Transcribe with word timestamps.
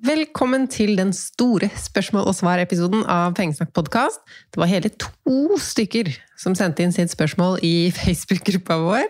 Velkommen 0.00 0.62
til 0.72 0.94
den 0.96 1.10
store 1.12 1.66
spørsmål 1.76 2.30
og 2.30 2.32
svar-episoden 2.38 3.02
av 3.04 3.34
Pengesnakk 3.36 3.68
podkast. 3.76 4.22
Det 4.48 4.56
var 4.62 4.70
hele 4.70 4.88
to 4.96 5.58
stykker 5.60 6.08
som 6.40 6.54
sendte 6.56 6.80
inn 6.80 6.94
sitt 6.94 7.12
spørsmål 7.12 7.58
i 7.66 7.90
Facebook-gruppa 7.92 8.78
vår. 8.80 9.04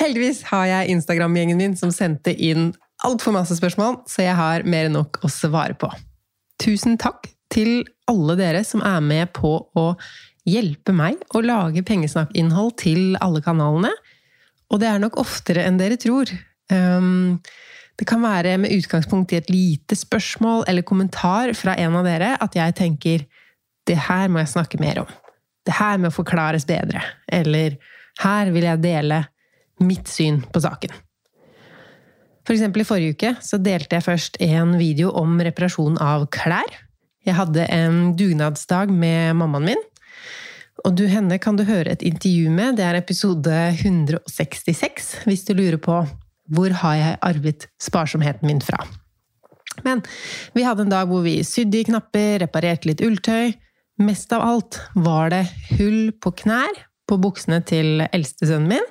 Heldigvis 0.00 0.40
har 0.48 0.64
jeg 0.70 0.94
Instagram-gjengen 0.94 1.60
min 1.60 1.76
som 1.76 1.92
sendte 1.92 2.32
inn 2.32 2.70
altfor 3.04 3.36
masse 3.36 3.58
spørsmål, 3.60 3.98
så 4.08 4.24
jeg 4.24 4.38
har 4.40 4.64
mer 4.64 4.88
enn 4.88 4.96
nok 4.96 5.20
å 5.20 5.28
svare 5.28 5.76
på. 5.76 5.92
Tusen 6.64 6.96
takk 6.96 7.28
til 7.52 7.82
alle 8.08 8.40
dere 8.40 8.64
som 8.64 8.80
er 8.80 9.04
med 9.04 9.34
på 9.36 9.52
å 9.76 9.86
hjelpe 10.48 10.96
meg 10.96 11.20
å 11.36 11.44
lage 11.44 11.84
pengesnakk-innhold 11.84 12.78
til 12.80 13.18
alle 13.20 13.44
kanalene. 13.44 13.92
Og 14.72 14.80
det 14.80 14.88
er 14.88 15.04
nok 15.04 15.20
oftere 15.20 15.68
enn 15.68 15.76
dere 15.76 16.00
tror. 16.00 16.32
Um, 16.72 17.36
det 18.00 18.06
kan 18.08 18.22
være 18.24 18.56
med 18.56 18.72
utgangspunkt 18.72 19.34
i 19.34 19.36
et 19.36 19.50
lite 19.52 19.96
spørsmål 19.98 20.64
eller 20.70 20.86
kommentar 20.88 21.52
fra 21.52 21.74
en 21.76 21.98
av 21.98 22.06
dere 22.08 22.30
at 22.40 22.54
jeg 22.56 22.76
tenker 22.78 23.26
det 23.88 23.96
her 24.06 24.30
må 24.32 24.40
jeg 24.40 24.54
snakke 24.54 24.80
mer 24.80 25.02
om. 25.02 25.10
Det 25.68 25.74
her 25.76 25.98
må 26.00 26.08
forklares 26.14 26.64
bedre. 26.68 27.02
Eller 27.28 27.76
her 28.22 28.52
vil 28.54 28.64
jeg 28.64 28.80
dele 28.80 29.18
mitt 29.84 30.08
syn 30.08 30.40
på 30.48 30.62
saken. 30.64 30.94
For 32.48 32.56
eksempel 32.56 32.82
i 32.82 32.88
forrige 32.88 33.18
uke 33.18 33.34
så 33.44 33.60
delte 33.60 33.98
jeg 33.98 34.06
først 34.06 34.40
en 34.48 34.72
video 34.80 35.12
om 35.20 35.36
reparasjon 35.44 36.00
av 36.00 36.24
klær. 36.32 36.80
Jeg 37.28 37.36
hadde 37.36 37.68
en 37.68 38.14
dugnadsdag 38.16 38.88
med 38.88 39.36
mammaen 39.42 39.68
min. 39.74 39.84
Og 40.88 40.96
du, 40.96 41.04
henne 41.12 41.36
kan 41.36 41.60
du 41.60 41.66
høre 41.68 41.92
et 41.92 42.06
intervju 42.06 42.48
med. 42.48 42.80
Det 42.80 42.88
er 42.88 42.96
episode 42.96 43.60
166, 43.76 45.12
hvis 45.28 45.44
du 45.44 45.52
lurer 45.58 45.76
på 45.76 46.00
hvor 46.50 46.74
har 46.82 46.98
jeg 46.98 47.18
arvet 47.26 47.66
sparsomheten 47.82 48.48
min 48.48 48.62
fra? 48.64 48.78
Men 49.86 50.02
vi 50.56 50.64
hadde 50.66 50.84
en 50.84 50.92
dag 50.92 51.08
hvor 51.08 51.22
vi 51.24 51.40
sydde 51.46 51.80
i 51.80 51.86
knapper, 51.88 52.40
reparerte 52.42 52.90
litt 52.90 53.02
ulltøy. 53.04 53.54
Mest 54.00 54.32
av 54.32 54.44
alt 54.44 54.80
var 54.96 55.30
det 55.32 55.44
hull 55.76 56.10
på 56.20 56.32
knær 56.42 56.84
på 57.10 57.18
buksene 57.20 57.60
til 57.66 58.04
eldstesønnen 58.10 58.70
min. 58.70 58.90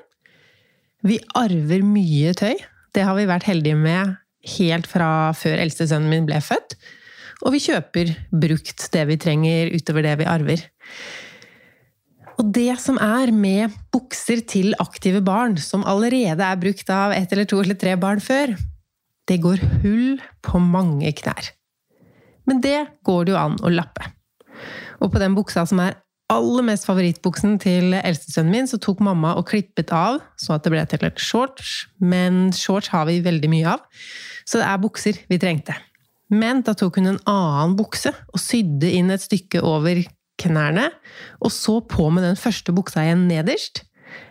Vi 1.05 1.19
arver 1.37 1.83
mye 1.85 2.33
tøy. 2.37 2.55
Det 2.95 3.05
har 3.05 3.15
vi 3.17 3.29
vært 3.29 3.47
heldige 3.47 3.77
med 3.79 4.15
helt 4.57 4.87
fra 4.89 5.31
før 5.37 5.61
eldstesønnen 5.63 6.11
min 6.11 6.27
ble 6.27 6.39
født. 6.43 6.75
Og 7.45 7.53
vi 7.55 7.61
kjøper 7.63 8.11
brukt 8.35 8.89
det 8.91 9.05
vi 9.07 9.19
trenger 9.21 9.71
utover 9.71 10.03
det 10.03 10.17
vi 10.19 10.27
arver. 10.27 10.63
Og 12.39 12.51
det 12.55 12.71
som 12.79 12.95
er 13.03 13.33
med 13.35 13.73
bukser 13.91 14.39
til 14.47 14.71
aktive 14.79 15.19
barn, 15.25 15.57
som 15.59 15.83
allerede 15.83 16.45
er 16.45 16.59
brukt 16.59 16.91
av 16.93 17.11
ett 17.11 17.31
eller 17.35 17.47
to 17.49 17.59
eller 17.59 17.75
tre 17.75 17.97
barn 17.99 18.21
før, 18.23 18.53
det 19.27 19.41
går 19.43 19.59
hull 19.83 20.21
på 20.45 20.61
mange 20.63 21.11
knær. 21.19 21.51
Men 22.47 22.61
det 22.63 22.77
går 23.05 23.27
det 23.27 23.35
jo 23.35 23.41
an 23.41 23.57
å 23.59 23.71
lappe. 23.73 24.07
Og 25.03 25.11
på 25.11 25.19
den 25.21 25.35
buksa 25.35 25.65
som 25.67 25.81
er 25.83 25.99
aller 26.31 26.63
mest 26.65 26.87
favorittbuksen 26.87 27.57
til 27.61 27.97
eldstesønnen 27.97 28.53
min, 28.53 28.69
så 28.69 28.79
tok 28.81 29.01
mamma 29.03 29.35
og 29.37 29.49
klippet 29.49 29.91
av, 29.95 30.21
så 30.39 30.55
at 30.55 30.63
det 30.63 30.73
ble 30.73 30.85
til 30.89 31.05
et 31.09 31.21
shorts. 31.21 31.89
Men 31.99 32.53
shorts 32.55 32.91
har 32.93 33.09
vi 33.09 33.19
veldig 33.25 33.51
mye 33.51 33.75
av, 33.75 33.83
så 34.47 34.61
det 34.61 34.69
er 34.69 34.81
bukser 34.81 35.19
vi 35.29 35.41
trengte. 35.41 35.75
Men 36.29 36.61
da 36.65 36.75
tok 36.77 37.01
hun 37.01 37.09
en 37.09 37.23
annen 37.29 37.75
bukse 37.77 38.13
og 38.29 38.41
sydde 38.41 38.91
inn 38.95 39.09
et 39.11 39.23
stykke 39.25 39.63
over 39.65 40.03
knærne, 40.39 40.89
og 41.43 41.53
så 41.53 41.79
på 41.85 42.09
med 42.13 42.25
den 42.25 42.39
første 42.39 42.73
buksa 42.75 43.05
igjen 43.05 43.27
nederst. 43.29 43.83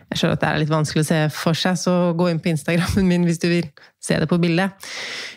Jeg 0.09 0.19
skjønner 0.19 0.37
at 0.39 0.41
det 0.41 0.49
er 0.49 0.61
litt 0.63 0.71
vanskelig 0.71 1.03
å 1.03 1.07
se 1.07 1.19
for 1.33 1.57
seg, 1.57 1.77
så 1.77 1.93
gå 2.17 2.31
inn 2.31 2.41
på 2.41 2.49
Instagrammen 2.51 3.07
min 3.07 3.25
hvis 3.27 3.41
du 3.41 3.47
vil 3.51 3.67
se 4.01 4.17
det 4.19 4.27
på 4.29 4.39
bildet. 4.41 4.89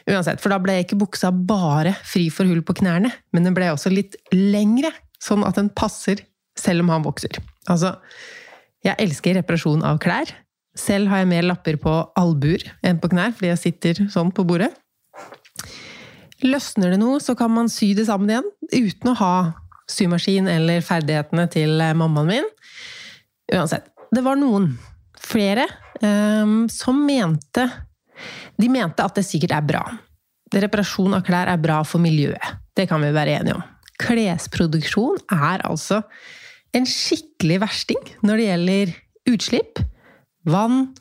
Uansett, 0.09 0.41
for 0.43 0.53
da 0.53 0.59
ble 0.63 0.79
ikke 0.83 0.99
buksa 1.01 1.31
bare 1.31 1.93
fri 2.09 2.29
for 2.33 2.49
hull 2.49 2.63
på 2.65 2.79
knærne, 2.81 3.13
men 3.37 3.47
den 3.49 3.57
ble 3.57 3.69
også 3.73 3.93
litt 3.93 4.17
lengre, 4.35 4.91
sånn 5.23 5.45
at 5.47 5.61
den 5.61 5.71
passer 5.77 6.25
selv 6.59 6.85
om 6.85 6.93
han 6.93 7.05
vokser. 7.05 7.37
Altså, 7.71 7.95
jeg 8.83 8.99
elsker 8.99 9.39
reparasjon 9.39 9.85
av 9.87 10.01
klær. 10.03 10.33
Selv 10.79 11.13
har 11.13 11.21
jeg 11.21 11.31
mer 11.31 11.45
lapper 11.45 11.77
på 11.81 11.93
albuer 12.19 12.65
enn 12.87 13.01
på 13.01 13.13
knær, 13.13 13.35
fordi 13.37 13.53
jeg 13.53 13.61
sitter 13.61 14.07
sånn 14.13 14.33
på 14.35 14.47
bordet. 14.49 14.73
Løsner 16.43 16.95
det 16.95 16.99
noe, 16.99 17.21
så 17.23 17.37
kan 17.39 17.53
man 17.55 17.69
sy 17.71 17.93
det 17.95 18.09
sammen 18.09 18.33
igjen, 18.33 18.49
uten 18.73 19.13
å 19.13 19.19
ha 19.21 19.35
symaskin 19.93 20.49
eller 20.51 20.83
ferdighetene 20.85 21.47
til 21.53 21.77
mammaen 21.99 22.31
min. 22.31 22.49
Uansett. 23.53 23.89
Det 24.13 24.23
var 24.25 24.37
noen, 24.37 24.73
flere, 25.23 25.65
um, 26.03 26.67
som 26.69 26.99
mente 27.07 27.69
De 28.61 28.69
mente 28.69 29.03
at 29.03 29.17
det 29.17 29.25
sikkert 29.27 29.55
er 29.57 29.65
bra. 29.67 29.83
Reparasjon 30.53 31.17
av 31.17 31.25
klær 31.27 31.49
er 31.51 31.61
bra 31.61 31.81
for 31.89 32.03
miljøet. 32.03 32.59
Det 32.77 32.85
kan 32.91 33.01
vi 33.03 33.09
være 33.15 33.39
enige 33.41 33.57
om. 33.57 33.65
Klesproduksjon 34.03 35.23
er 35.33 35.65
altså 35.67 36.03
en 36.77 36.87
skikkelig 36.89 37.59
versting 37.65 38.13
når 38.23 38.39
det 38.39 38.47
gjelder 38.47 38.93
utslipp, 39.33 39.81
vann, 40.49 40.93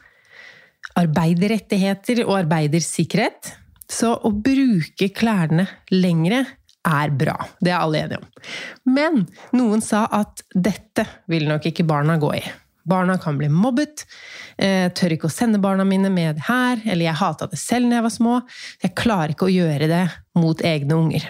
arbeiderrettigheter 1.00 2.24
og 2.26 2.38
arbeidersikkerhet. 2.42 3.54
Så 3.92 4.14
å 4.16 4.32
bruke 4.32 5.12
klærne 5.12 5.68
lengre 5.92 6.46
er 6.88 7.13
bra. 7.13 7.36
Det 7.62 7.72
er 7.72 7.80
alle 7.80 8.01
enige 8.06 8.22
om. 8.22 8.28
Men 8.89 9.24
noen 9.57 9.83
sa 9.86 10.07
at 10.12 10.44
dette 10.54 11.06
vil 11.31 11.48
nok 11.50 11.68
ikke 11.69 11.86
barna 11.88 12.18
gå 12.22 12.33
i. 12.39 12.44
Barna 12.88 13.18
kan 13.22 13.38
bli 13.38 13.50
mobbet. 13.54 14.06
Jeg 14.57 14.94
tør 14.98 15.13
ikke 15.13 15.30
å 15.30 15.33
sende 15.33 15.62
barna 15.62 15.86
mine 15.86 16.10
med 16.13 16.42
her. 16.48 16.81
Eller 16.86 17.12
jeg 17.12 17.19
hata 17.22 17.48
det 17.51 17.60
selv 17.62 17.88
når 17.88 18.00
jeg 18.00 18.07
var 18.07 18.16
små. 18.18 18.36
Jeg 18.81 18.98
klarer 18.98 19.36
ikke 19.36 19.50
å 19.50 19.54
gjøre 19.54 19.89
det 19.92 20.04
mot 20.42 20.66
egne 20.66 20.98
unger. 20.98 21.28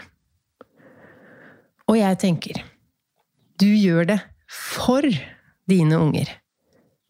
Og 1.91 1.99
jeg 1.99 2.21
tenker 2.21 2.61
du 3.61 3.67
gjør 3.67 4.07
det 4.09 4.19
for 4.49 5.05
dine 5.69 5.99
unger. 6.01 6.29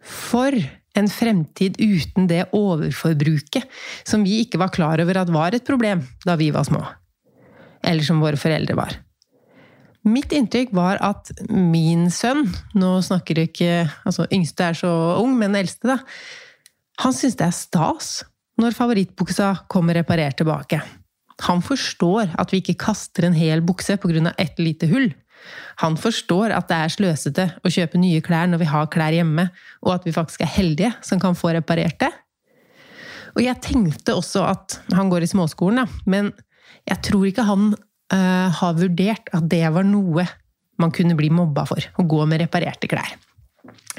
For 0.01 0.55
en 0.97 1.07
fremtid 1.07 1.77
uten 1.79 2.27
det 2.27 2.49
overforbruket 2.57 3.69
som 4.03 4.25
vi 4.27 4.41
ikke 4.43 4.59
var 4.59 4.73
klar 4.75 4.99
over 4.99 5.21
at 5.21 5.31
var 5.31 5.55
et 5.55 5.67
problem 5.67 6.03
da 6.25 6.35
vi 6.39 6.49
var 6.51 6.67
små. 6.67 6.81
Eller 7.83 8.05
som 8.05 8.21
våre 8.21 8.39
foreldre 8.39 8.75
var. 8.77 8.97
Mitt 10.07 10.33
inntrykk 10.33 10.71
var 10.73 10.97
at 11.05 11.29
min 11.45 12.07
sønn 12.09 12.47
Nå 12.73 12.95
snakker 13.05 13.43
ikke 13.43 13.83
altså 14.01 14.25
Yngste 14.33 14.71
er 14.71 14.77
så 14.79 14.93
ung, 15.21 15.35
men 15.37 15.57
eldste, 15.57 15.93
da. 15.93 15.99
Han 17.05 17.13
syns 17.13 17.37
det 17.37 17.45
er 17.47 17.55
stas 17.55 18.09
når 18.61 18.75
favorittbuksa 18.77 19.53
kommer 19.71 19.97
reparert 19.97 20.37
tilbake. 20.41 20.81
Han 21.47 21.63
forstår 21.65 22.35
at 22.37 22.51
vi 22.53 22.59
ikke 22.61 22.77
kaster 22.83 23.25
en 23.25 23.37
hel 23.37 23.63
bukse 23.65 23.95
pga. 23.97 24.33
ett 24.37 24.59
lite 24.59 24.87
hull. 24.87 25.13
Han 25.81 25.97
forstår 25.97 26.53
at 26.53 26.67
det 26.69 26.77
er 26.77 26.93
sløsete 26.93 27.45
å 27.65 27.71
kjøpe 27.73 27.97
nye 27.97 28.21
klær 28.21 28.49
når 28.49 28.61
vi 28.61 28.69
har 28.69 28.91
klær 28.93 29.15
hjemme, 29.15 29.49
og 29.81 29.95
at 29.95 30.05
vi 30.05 30.13
faktisk 30.13 30.41
er 30.41 30.53
heldige 30.53 30.93
som 31.01 31.19
kan 31.19 31.33
få 31.37 31.55
reparert 31.55 31.97
det. 31.99 32.11
Og 33.33 33.41
jeg 33.41 33.61
tenkte 33.63 34.13
også 34.13 34.43
at 34.45 34.77
han 34.93 35.09
går 35.09 35.25
i 35.25 35.31
småskolen, 35.31 35.81
da, 35.81 36.01
men 36.05 36.33
jeg 36.89 37.01
tror 37.05 37.25
ikke 37.29 37.47
han 37.47 37.71
uh, 37.73 38.47
har 38.59 38.77
vurdert 38.79 39.31
at 39.35 39.49
det 39.51 39.63
var 39.73 39.87
noe 39.87 40.27
man 40.81 40.93
kunne 40.95 41.17
bli 41.17 41.29
mobba 41.33 41.65
for. 41.69 41.81
Å 41.81 42.05
gå 42.07 42.23
med 42.29 42.41
reparerte 42.41 42.89
klær. 42.91 43.13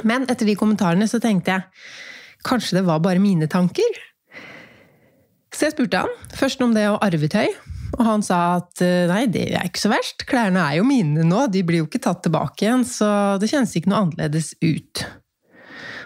Men 0.09 0.27
etter 0.31 0.49
de 0.49 0.57
kommentarene 0.59 1.07
så 1.11 1.21
tenkte 1.23 1.55
jeg 1.55 1.69
kanskje 2.47 2.81
det 2.81 2.87
var 2.89 3.03
bare 3.05 3.23
mine 3.23 3.47
tanker? 3.51 4.01
Så 5.53 5.69
jeg 5.69 5.77
spurte 5.77 6.03
han 6.03 6.33
først 6.35 6.65
om 6.65 6.73
det 6.75 6.89
å 6.91 6.99
arve 7.05 7.29
tøy. 7.31 7.53
Og 7.99 8.07
han 8.09 8.23
sa 8.25 8.39
at 8.57 8.81
eh, 8.85 9.05
nei, 9.11 9.27
det 9.31 9.51
er 9.53 9.69
ikke 9.69 9.83
så 9.83 9.91
verst. 9.93 10.25
Klærne 10.29 10.65
er 10.65 10.79
jo 10.79 10.87
mine 10.89 11.27
nå, 11.29 11.45
de 11.53 11.61
blir 11.67 11.83
jo 11.83 11.89
ikke 11.91 12.01
tatt 12.07 12.23
tilbake 12.25 12.65
igjen, 12.65 12.87
så 12.89 13.09
det 13.41 13.51
kjennes 13.53 13.75
ikke 13.77 13.93
noe 13.93 14.07
annerledes 14.07 14.55
ut. 14.65 15.05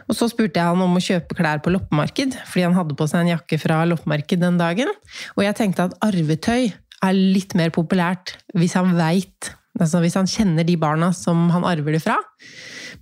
Og 0.06 0.14
så 0.14 0.28
spurte 0.30 0.60
jeg 0.60 0.70
han 0.70 0.82
om 0.82 0.96
å 0.96 1.02
kjøpe 1.02 1.36
klær 1.38 1.60
på 1.64 1.72
loppemarked, 1.74 2.36
fordi 2.46 2.66
han 2.68 2.76
hadde 2.78 2.96
på 2.98 3.08
seg 3.10 3.24
en 3.24 3.32
jakke 3.34 3.58
fra 3.58 3.82
loppemarked 3.88 4.42
den 4.42 4.58
dagen. 4.60 4.90
Og 5.34 5.44
jeg 5.46 5.58
tenkte 5.58 5.88
at 5.88 5.96
arvetøy 6.06 6.70
er 6.70 7.16
litt 7.16 7.56
mer 7.58 7.72
populært 7.74 8.36
hvis 8.56 8.76
han 8.78 8.96
veit 8.98 9.54
Altså 9.76 10.00
hvis 10.00 10.14
han 10.16 10.24
kjenner 10.24 10.64
de 10.64 10.72
barna 10.80 11.10
som 11.12 11.50
han 11.52 11.66
arver 11.68 11.92
det 11.92 11.98
fra. 12.00 12.14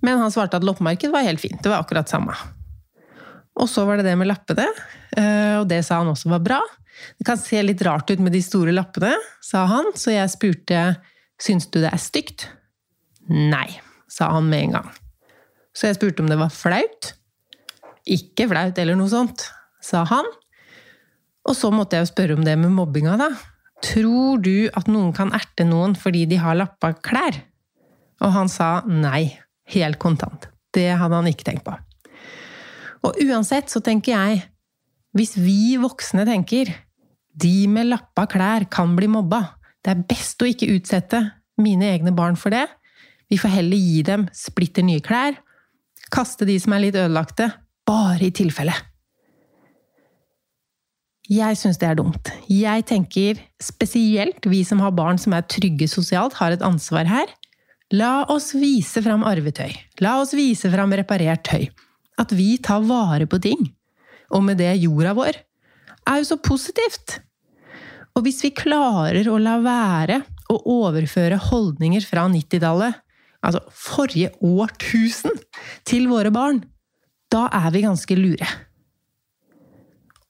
Men 0.03 0.19
han 0.19 0.33
svarte 0.33 0.59
at 0.59 0.65
loppemarked 0.67 1.13
var 1.13 1.23
helt 1.23 1.39
fint. 1.39 1.61
Det 1.63 1.71
var 1.71 1.85
akkurat 1.85 2.11
samme. 2.11 2.35
Og 3.55 3.69
så 3.71 3.85
var 3.87 3.95
det 3.95 4.09
det 4.09 4.17
med 4.19 4.27
lappene, 4.27 4.65
eh, 5.15 5.55
og 5.61 5.69
det 5.71 5.79
sa 5.87 6.01
han 6.01 6.11
også 6.11 6.33
var 6.33 6.43
bra. 6.43 6.59
Det 7.15 7.27
kan 7.27 7.39
se 7.39 7.61
litt 7.63 7.83
rart 7.87 8.11
ut 8.11 8.19
med 8.23 8.35
de 8.35 8.43
store 8.43 8.75
lappene, 8.75 9.13
sa 9.43 9.63
han, 9.71 9.93
så 9.95 10.11
jeg 10.11 10.33
spurte 10.35 10.83
syns 11.41 11.69
du 11.71 11.79
det 11.79 11.93
er 11.93 12.01
stygt. 12.01 12.49
Nei, 13.31 13.69
sa 14.11 14.33
han 14.35 14.51
med 14.51 14.67
en 14.67 14.77
gang. 14.77 14.93
Så 15.75 15.89
jeg 15.89 15.97
spurte 15.97 16.23
om 16.23 16.31
det 16.31 16.39
var 16.39 16.53
flaut. 16.53 17.11
Ikke 18.07 18.47
flaut 18.49 18.77
eller 18.79 18.97
noe 18.97 19.11
sånt, 19.11 19.47
sa 19.83 20.05
han. 20.07 20.27
Og 21.45 21.57
så 21.57 21.69
måtte 21.73 21.97
jeg 21.97 22.05
jo 22.05 22.11
spørre 22.13 22.37
om 22.37 22.45
det 22.45 22.55
med 22.57 22.73
mobbinga, 22.73 23.17
da. 23.19 23.29
Tror 23.85 24.39
du 24.41 24.69
at 24.73 24.87
noen 24.89 25.11
kan 25.13 25.33
erte 25.35 25.65
noen 25.67 25.93
fordi 25.99 26.23
de 26.29 26.39
har 26.41 26.57
lappa 26.57 26.93
klær? 27.05 27.37
Og 28.23 28.31
han 28.33 28.49
sa 28.49 28.79
nei, 28.87 29.35
helt 29.75 29.99
kontant. 30.01 30.47
Det 30.73 30.87
hadde 30.97 31.19
han 31.19 31.29
ikke 31.29 31.49
tenkt 31.49 31.65
på. 31.67 31.75
Og 33.05 33.19
uansett 33.27 33.69
så 33.69 33.81
tenker 33.85 34.15
jeg, 34.15 34.41
hvis 35.15 35.35
vi 35.37 35.75
voksne 35.79 36.25
tenker 36.27 36.71
de 37.35 37.67
med 37.71 37.91
lappa 37.91 38.25
klær 38.31 38.65
kan 38.71 38.95
bli 38.97 39.09
mobba, 39.11 39.43
det 39.83 39.93
er 39.93 40.05
best 40.07 40.41
å 40.41 40.49
ikke 40.49 40.71
utsette 40.73 41.21
mine 41.61 41.91
egne 41.93 42.13
barn 42.15 42.39
for 42.39 42.55
det. 42.55 42.65
Vi 43.29 43.37
får 43.39 43.53
heller 43.59 43.79
gi 43.79 44.01
dem 44.07 44.25
splitter 44.35 44.85
nye 44.85 45.03
klær. 45.03 45.37
Kaste 46.13 46.45
de 46.47 46.57
som 46.61 46.75
er 46.75 46.87
litt 46.87 46.97
ødelagte, 46.99 47.49
bare 47.87 48.27
i 48.27 48.33
tilfelle. 48.35 48.73
Jeg 51.25 51.57
syns 51.57 51.79
det 51.81 51.87
er 51.89 51.97
dumt. 51.97 52.29
Jeg 52.51 52.85
tenker 52.85 53.39
spesielt 53.61 54.45
vi 54.45 54.61
som 54.67 54.81
har 54.83 54.93
barn 54.93 55.17
som 55.17 55.33
er 55.33 55.47
trygge 55.49 55.87
sosialt, 55.89 56.37
har 56.37 56.53
et 56.53 56.65
ansvar 56.65 57.09
her. 57.09 57.31
La 57.93 58.27
oss 58.29 58.51
vise 58.57 59.01
fram 59.01 59.25
arvetøy. 59.25 59.73
La 60.05 60.19
oss 60.21 60.35
vise 60.37 60.69
fram 60.73 60.93
reparert 60.93 61.45
tøy. 61.45 61.65
At 62.21 62.33
vi 62.33 62.55
tar 62.61 62.85
vare 62.85 63.25
på 63.29 63.41
ting. 63.41 63.65
Og 64.33 64.45
med 64.45 64.61
det 64.61 64.71
jorda 64.83 65.15
vår. 65.17 65.41
Er 66.05 66.21
jo 66.21 66.29
så 66.29 66.37
positivt! 66.41 67.19
Og 68.15 68.23
hvis 68.23 68.39
vi 68.45 68.53
klarer 68.55 69.27
å 69.27 69.39
la 69.41 69.57
være 69.59 70.21
å 70.53 70.55
overføre 70.71 71.39
holdninger 71.49 72.05
fra 72.07 72.29
90-tallet, 72.31 73.01
altså 73.45 73.61
forrige 73.69 74.31
årtusen, 74.43 75.35
til 75.87 76.09
våre 76.11 76.31
barn, 76.33 76.63
da 77.31 77.47
er 77.53 77.71
vi 77.73 77.83
ganske 77.85 78.17
lure. 78.17 78.47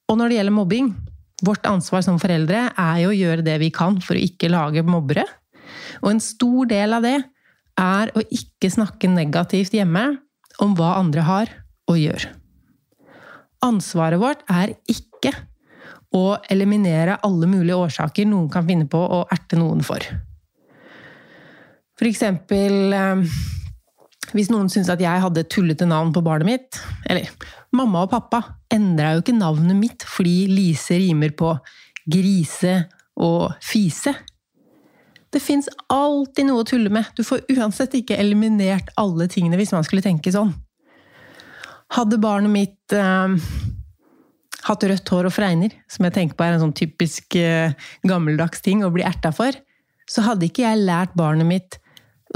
Og 0.10 0.20
når 0.20 0.30
det 0.30 0.40
gjelder 0.40 0.56
mobbing, 0.56 0.92
vårt 1.46 1.66
ansvar 1.68 2.04
som 2.06 2.20
foreldre 2.22 2.68
er 2.72 3.00
jo 3.04 3.12
å 3.12 3.18
gjøre 3.18 3.46
det 3.46 3.58
vi 3.62 3.72
kan 3.74 3.98
for 4.04 4.16
å 4.16 4.24
ikke 4.24 4.52
lage 4.54 4.86
mobbere. 4.88 5.26
Og 6.04 6.14
en 6.14 6.24
stor 6.24 6.70
del 6.70 6.96
av 6.96 7.06
det 7.06 7.18
er 7.82 8.12
å 8.16 8.24
ikke 8.24 8.72
snakke 8.72 9.10
negativt 9.12 9.76
hjemme 9.76 10.06
om 10.64 10.76
hva 10.78 10.96
andre 11.02 11.26
har 11.28 11.52
og 11.92 12.00
gjør. 12.00 12.30
Ansvaret 13.66 14.22
vårt 14.22 14.46
er 14.52 14.76
ikke 14.92 15.34
å 16.16 16.38
eliminere 16.52 17.18
alle 17.26 17.50
mulige 17.50 17.82
årsaker 17.88 18.30
noen 18.30 18.48
kan 18.52 18.68
finne 18.68 18.88
på 18.88 19.02
å 19.02 19.26
erte 19.34 19.60
noen 19.60 19.84
for. 19.86 20.06
For 21.96 22.10
eksempel 22.10 22.94
hvis 24.36 24.50
noen 24.52 24.70
syns 24.72 24.90
at 24.92 25.02
jeg 25.04 25.22
hadde 25.22 25.44
et 25.44 25.52
tullete 25.52 25.88
navn 25.88 26.12
på 26.16 26.24
barnet 26.26 26.50
mitt 26.50 26.80
Eller 27.08 27.30
mamma 27.76 28.06
og 28.06 28.12
pappa 28.12 28.42
endra 28.74 29.14
jo 29.14 29.24
ikke 29.24 29.38
navnet 29.38 29.78
mitt 29.78 30.06
fordi 30.10 30.46
Lise 30.52 30.98
rimer 31.00 31.36
på 31.38 31.54
grise 32.06 32.84
og 33.16 33.56
fise. 33.64 34.12
Det 35.32 35.40
fins 35.42 35.70
alltid 35.92 36.50
noe 36.50 36.62
å 36.62 36.68
tulle 36.68 36.92
med. 36.94 37.08
Du 37.16 37.24
får 37.26 37.46
uansett 37.56 37.96
ikke 37.98 38.18
eliminert 38.20 38.92
alle 39.00 39.26
tingene 39.32 39.58
hvis 39.60 39.72
man 39.74 39.86
skulle 39.88 40.04
tenke 40.06 40.34
sånn. 40.36 40.52
Hadde 41.96 42.20
barnet 42.22 42.52
mitt 42.52 42.96
eh, 42.96 43.38
hatt 44.68 44.86
rødt 44.92 45.14
hår 45.16 45.30
og 45.30 45.34
fregner, 45.34 45.74
som 45.92 46.08
jeg 46.08 46.16
tenker 46.18 46.38
på 46.38 46.46
er 46.46 46.58
en 46.58 46.66
sånn 46.66 46.76
typisk 46.78 47.40
eh, 47.40 47.74
gammeldags 48.08 48.64
ting 48.66 48.84
å 48.86 48.92
bli 48.94 49.06
erta 49.08 49.32
for, 49.36 49.56
så 50.06 50.28
hadde 50.28 50.50
ikke 50.50 50.68
jeg 50.68 50.86
lært 50.86 51.16
barnet 51.18 51.50
mitt 51.50 51.80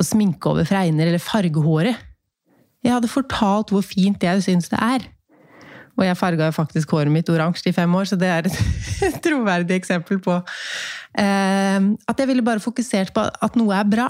å 0.01 0.07
sminke 0.07 0.51
over 0.51 0.67
fregner 0.67 1.09
eller 1.09 1.21
farge 1.23 1.63
håret. 1.63 2.07
Jeg 2.83 2.95
hadde 2.95 3.11
fortalt 3.11 3.73
hvor 3.73 3.83
fint 3.83 4.23
jeg 4.23 4.43
syns 4.45 4.71
det 4.71 4.79
er. 4.79 5.07
Og 5.99 6.05
jeg 6.07 6.15
farga 6.15 6.47
jo 6.47 6.55
faktisk 6.55 6.93
håret 6.95 7.11
mitt 7.11 7.29
oransje 7.31 7.71
i 7.71 7.75
fem 7.75 7.95
år, 7.99 8.07
så 8.07 8.17
det 8.19 8.29
er 8.31 8.47
et 9.09 9.19
troverdig 9.23 9.75
eksempel 9.75 10.21
på 10.23 10.37
eh, 10.39 11.79
at 11.83 12.21
jeg 12.21 12.29
ville 12.29 12.45
bare 12.45 12.63
fokusert 12.63 13.11
på 13.15 13.25
at 13.27 13.57
noe 13.59 13.75
er 13.75 13.89
bra. 13.89 14.07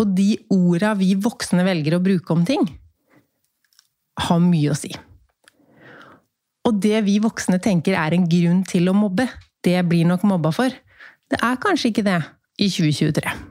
Og 0.00 0.12
de 0.16 0.34
orda 0.52 0.92
vi 0.96 1.14
voksne 1.20 1.64
velger 1.66 1.96
å 1.96 2.02
bruke 2.04 2.36
om 2.36 2.44
ting, 2.48 2.66
har 4.20 4.42
mye 4.44 4.72
å 4.72 4.76
si. 4.76 4.92
Og 6.68 6.76
det 6.84 7.00
vi 7.06 7.16
voksne 7.22 7.60
tenker 7.62 7.96
er 7.96 8.16
en 8.16 8.28
grunn 8.28 8.60
til 8.68 8.90
å 8.92 8.96
mobbe, 8.96 9.26
det 9.64 9.80
blir 9.88 10.08
nok 10.08 10.26
mobba 10.28 10.52
for. 10.54 10.72
Det 11.30 11.40
er 11.40 11.62
kanskje 11.62 11.92
ikke 11.92 12.06
det 12.06 12.20
i 12.60 12.68
2023. 12.68 13.49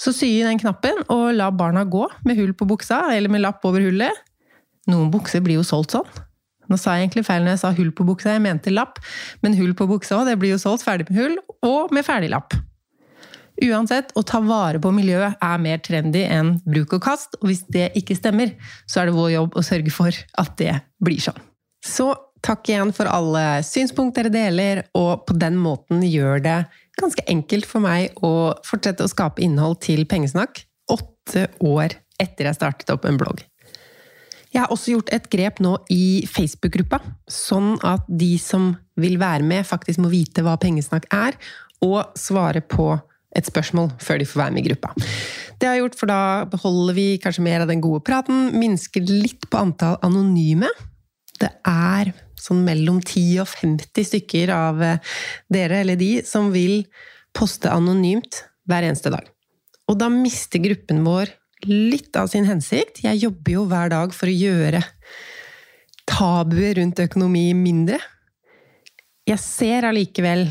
Så 0.00 0.12
sy 0.14 0.28
i 0.40 0.44
den 0.46 0.58
knappen 0.58 1.04
og 1.12 1.28
la 1.36 1.50
barna 1.54 1.84
gå 1.86 2.06
med 2.26 2.38
hull 2.40 2.54
på 2.56 2.66
buksa, 2.66 3.04
eller 3.14 3.30
med 3.30 3.44
lapp 3.44 3.64
over 3.66 3.84
hullet. 3.84 4.24
Noen 4.90 5.12
bukser 5.12 5.42
blir 5.44 5.60
jo 5.60 5.66
solgt 5.66 5.94
sånn. 5.94 6.08
Nå 6.70 6.78
sa 6.80 6.96
jeg 6.96 7.06
egentlig 7.06 7.26
feil 7.26 7.44
når 7.44 7.54
jeg 7.54 7.62
sa 7.62 7.72
hull 7.76 7.90
på 7.94 8.06
buksa, 8.08 8.34
jeg 8.34 8.44
mente 8.44 8.72
lapp. 8.72 8.98
Men 9.44 9.56
hull 9.58 9.74
på 9.76 9.86
buksa 9.88 10.18
òg, 10.18 10.28
det 10.30 10.38
blir 10.40 10.54
jo 10.54 10.60
solgt 10.60 10.84
ferdig 10.86 11.06
med 11.10 11.20
hull, 11.20 11.36
og 11.66 11.94
med 11.94 12.06
ferdig 12.06 12.32
lapp. 12.32 12.56
Uansett, 13.62 14.10
å 14.18 14.24
ta 14.26 14.40
vare 14.42 14.80
på 14.82 14.90
miljøet 14.90 15.38
er 15.44 15.60
mer 15.62 15.82
trendy 15.84 16.24
enn 16.26 16.56
bruk 16.66 16.96
og 16.96 17.04
kast, 17.04 17.38
og 17.38 17.50
hvis 17.50 17.62
det 17.70 17.92
ikke 18.00 18.16
stemmer, 18.18 18.56
så 18.90 19.02
er 19.02 19.08
det 19.08 19.18
vår 19.18 19.34
jobb 19.36 19.58
å 19.60 19.66
sørge 19.66 19.92
for 19.94 20.22
at 20.42 20.56
det 20.58 20.72
blir 21.04 21.22
sånn. 21.22 21.38
Så 21.84 22.10
takk 22.44 22.66
igjen 22.68 22.90
for 22.96 23.08
alle 23.08 23.62
synspunkt 23.64 24.18
dere 24.18 24.32
deler, 24.32 24.82
og 24.98 25.22
på 25.28 25.36
den 25.38 25.60
måten 25.60 26.02
gjør 26.04 26.42
det 26.44 26.58
ganske 27.00 27.24
enkelt 27.30 27.66
for 27.68 27.84
meg 27.84 28.14
å 28.24 28.54
fortsette 28.66 29.04
å 29.04 29.10
skape 29.10 29.42
innhold 29.44 29.80
til 29.84 30.04
Pengesnakk 30.10 30.64
åtte 30.90 31.48
år 31.64 31.96
etter 32.20 32.48
jeg 32.48 32.58
startet 32.58 32.92
opp 32.94 33.06
en 33.08 33.18
blogg. 33.20 33.42
Jeg 34.54 34.62
har 34.62 34.70
også 34.70 34.92
gjort 34.92 35.10
et 35.10 35.24
grep 35.32 35.58
nå 35.64 35.72
i 35.90 36.22
Facebook-gruppa, 36.30 37.00
sånn 37.26 37.74
at 37.82 38.04
de 38.06 38.36
som 38.38 38.70
vil 39.00 39.16
være 39.18 39.42
med, 39.42 39.66
faktisk 39.66 39.98
må 40.04 40.12
vite 40.12 40.44
hva 40.46 40.54
pengesnakk 40.62 41.08
er, 41.10 41.34
og 41.82 42.14
svare 42.18 42.62
på 42.62 42.92
et 43.34 43.48
spørsmål 43.48 43.90
før 43.98 44.20
de 44.22 44.28
får 44.30 44.44
være 44.44 44.54
med 44.54 44.62
i 44.62 44.68
gruppa. 44.68 44.92
Det 45.58 45.66
har 45.66 45.74
jeg 45.74 45.82
gjort, 45.82 45.98
for 45.98 46.10
da 46.10 46.20
beholder 46.52 46.94
vi 46.94 47.06
kanskje 47.22 47.42
mer 47.46 47.64
av 47.64 47.72
den 47.72 47.82
gode 47.82 48.04
praten, 48.06 48.52
minsker 48.54 49.02
litt 49.08 49.48
på 49.50 49.58
antall 49.58 49.98
anonyme. 50.06 50.70
Det 51.42 51.50
er 51.66 52.12
sånn 52.44 52.64
mellom 52.66 53.00
10 53.00 53.42
og 53.42 53.48
50 53.50 54.08
stykker 54.10 54.52
av 54.54 54.82
eh, 54.84 55.14
dere 55.52 55.82
eller 55.84 56.00
de 56.00 56.18
som 56.28 56.52
vil 56.54 56.82
poste 57.34 57.70
anonymt 57.72 58.44
hver 58.68 58.86
eneste 58.86 59.12
dag. 59.12 59.26
Og 59.90 59.98
da 60.00 60.08
mister 60.12 60.62
gruppen 60.64 61.02
vår 61.04 61.32
litt 61.68 62.16
av 62.16 62.28
sin 62.32 62.46
hensikt. 62.48 63.02
Jeg 63.04 63.22
jobber 63.22 63.56
jo 63.56 63.64
hver 63.68 63.92
dag 63.92 64.14
for 64.16 64.30
å 64.30 64.36
gjøre 64.36 64.82
tabuet 66.08 66.76
rundt 66.78 67.00
økonomi 67.04 67.48
mindre. 67.56 67.98
Jeg 69.24 69.40
ser 69.40 69.88
allikevel 69.88 70.46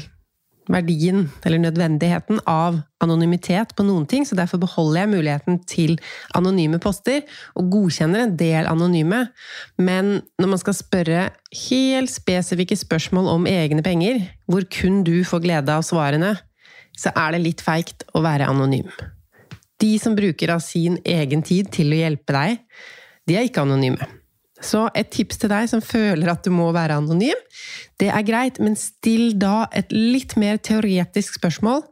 verdien, 0.71 1.25
eller 1.43 1.59
nødvendigheten, 1.59 2.39
av 2.47 2.79
anonymitet 3.03 3.73
på 3.75 3.85
noen 3.87 4.05
ting, 4.09 4.25
så 4.25 4.37
derfor 4.37 4.61
beholder 4.61 5.01
jeg 5.01 5.11
muligheten 5.11 5.59
til 5.67 5.97
anonyme 6.37 6.79
poster, 6.83 7.23
og 7.59 7.71
godkjenner 7.73 8.23
en 8.23 8.37
del 8.39 8.69
anonyme. 8.69 9.25
Men 9.77 10.15
når 10.39 10.53
man 10.53 10.61
skal 10.61 10.77
spørre 10.77 11.25
helt 11.67 12.13
spesifikke 12.13 12.77
spørsmål 12.79 13.29
om 13.33 13.49
egne 13.49 13.83
penger, 13.85 14.23
hvor 14.47 14.65
kun 14.71 15.03
du 15.07 15.17
får 15.27 15.43
glede 15.45 15.75
av 15.75 15.85
svarene, 15.87 16.35
så 16.97 17.11
er 17.17 17.33
det 17.33 17.43
litt 17.43 17.63
feigt 17.65 18.05
å 18.13 18.23
være 18.23 18.47
anonym. 18.49 18.91
De 19.81 19.95
som 19.99 20.15
bruker 20.15 20.53
av 20.53 20.61
sin 20.63 20.99
egen 21.03 21.41
tid 21.43 21.71
til 21.73 21.91
å 21.91 22.03
hjelpe 22.03 22.35
deg, 22.35 22.59
de 23.27 23.39
er 23.39 23.49
ikke 23.49 23.63
anonyme. 23.65 24.22
Så 24.63 24.85
et 24.95 25.11
tips 25.11 25.41
til 25.41 25.51
deg 25.51 25.67
som 25.71 25.83
føler 25.83 26.31
at 26.31 26.43
du 26.45 26.51
må 26.55 26.69
være 26.75 26.95
anonym, 27.01 27.39
det 27.99 28.09
er 28.09 28.25
greit, 28.27 28.59
men 28.63 28.77
still 28.79 29.33
da 29.39 29.67
et 29.75 29.91
litt 29.91 30.37
mer 30.39 30.57
teoretisk 30.63 31.39
spørsmål. 31.39 31.83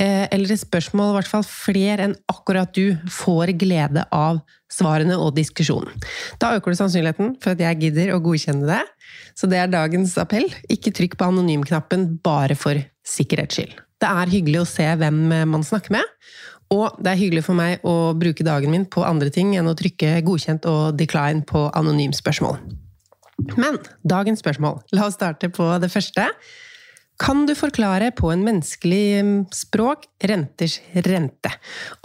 eh, 0.00 0.28
Eller 0.30 0.52
et 0.52 0.60
spørsmål 0.60 1.10
i 1.10 1.16
hvert 1.18 1.30
fall 1.30 1.44
flere 1.44 2.06
enn 2.06 2.16
akkurat 2.30 2.72
du 2.72 2.96
får 3.10 3.52
glede 3.58 4.04
av 4.14 4.40
svarene 4.70 5.16
og 5.18 5.34
diskusjonen. 5.34 5.90
Da 6.38 6.54
øker 6.56 6.70
du 6.70 6.76
sannsynligheten 6.78 7.36
for 7.42 7.52
at 7.52 7.60
jeg 7.60 7.80
gidder 7.80 8.14
å 8.14 8.20
godkjenne 8.22 8.68
det. 8.68 8.84
Så 9.34 9.48
det 9.48 9.58
er 9.58 9.72
dagens 9.72 10.16
appell. 10.20 10.46
Ikke 10.68 10.92
trykk 10.92 11.16
på 11.18 11.28
anonymknappen 11.28 12.18
bare 12.22 12.54
for 12.54 12.78
sikkerhets 13.04 13.56
skyld. 13.56 13.74
Det 13.98 14.06
er 14.06 14.30
hyggelig 14.30 14.60
å 14.62 14.68
se 14.68 14.84
hvem 15.00 15.16
man 15.50 15.64
snakker 15.66 15.96
med, 15.96 16.04
og 16.74 16.98
det 17.00 17.12
er 17.12 17.20
hyggelig 17.20 17.46
for 17.46 17.56
meg 17.56 17.84
å 17.86 18.12
bruke 18.18 18.44
dagen 18.44 18.72
min 18.72 18.84
på 18.90 19.04
andre 19.06 19.30
ting 19.32 19.54
enn 19.56 19.70
å 19.70 19.76
trykke 19.78 20.18
godkjent 20.26 20.68
og 20.68 20.98
decline 21.00 21.46
på 21.48 21.68
anonym 21.76 22.12
spørsmål. 22.16 22.58
Men 23.56 23.78
dagens 24.02 24.42
spørsmål. 24.42 24.82
La 24.92 25.06
oss 25.06 25.16
starte 25.16 25.48
på 25.54 25.68
det 25.80 25.90
første. 25.92 26.26
Kan 27.18 27.46
du 27.48 27.54
forklare 27.58 28.12
på 28.14 28.30
en 28.30 28.44
menneskelig 28.46 29.48
språk 29.54 30.06
renters 30.30 30.78
rente, 31.06 31.50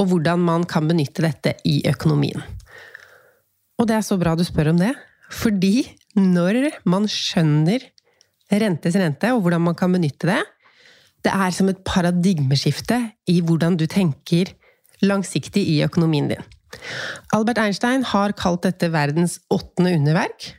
og 0.02 0.10
hvordan 0.10 0.42
man 0.42 0.64
kan 0.70 0.88
benytte 0.90 1.26
dette 1.26 1.58
i 1.70 1.82
økonomien? 1.90 2.42
Og 3.78 3.90
det 3.90 4.00
er 4.00 4.06
så 4.06 4.18
bra 4.22 4.34
du 4.38 4.46
spør 4.48 4.72
om 4.72 4.82
det, 4.82 4.94
fordi 5.34 5.84
når 6.18 6.80
man 6.90 7.06
skjønner 7.10 7.84
rentes 8.54 8.98
rente, 8.98 9.30
og 9.34 9.46
hvordan 9.46 9.68
man 9.68 9.78
kan 9.78 9.94
benytte 9.94 10.30
det, 10.30 10.42
det 11.24 11.32
er 11.32 11.54
som 11.56 11.70
et 11.72 11.80
paradigmeskifte 11.88 13.00
i 13.32 13.40
hvordan 13.42 13.78
du 13.80 13.86
tenker 13.90 14.52
langsiktig 15.04 15.64
i 15.72 15.80
økonomien 15.86 16.30
din. 16.32 16.44
Albert 17.36 17.62
Einstein 17.62 18.04
har 18.08 18.34
kalt 18.38 18.66
dette 18.66 18.90
verdens 18.92 19.40
åttende 19.54 19.94
underverk. 19.98 20.52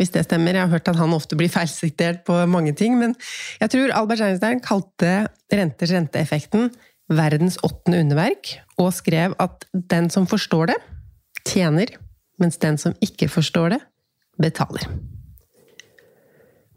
Hvis 0.00 0.14
det 0.14 0.24
stemmer. 0.24 0.56
Jeg 0.56 0.64
har 0.64 0.72
hørt 0.72 0.88
at 0.88 0.96
han 0.96 1.12
ofte 1.12 1.36
blir 1.36 1.50
feilsitert 1.52 2.22
på 2.24 2.32
mange 2.48 2.72
ting, 2.72 2.94
men 2.96 3.12
jeg 3.60 3.72
tror 3.74 3.92
Albert 3.92 4.22
Einstein 4.24 4.62
kalte 4.64 5.28
renters 5.52 5.92
renteeffekten 5.92 6.70
verdens 7.10 7.58
åttende 7.66 8.00
underverk, 8.04 8.54
og 8.78 8.94
skrev 8.94 9.34
at 9.42 9.66
den 9.90 10.08
som 10.14 10.28
forstår 10.30 10.72
det, 10.72 10.76
tjener, 11.48 11.90
mens 12.40 12.60
den 12.62 12.78
som 12.78 12.94
ikke 13.04 13.28
forstår 13.28 13.74
det, 13.74 13.80
betaler. 14.40 14.86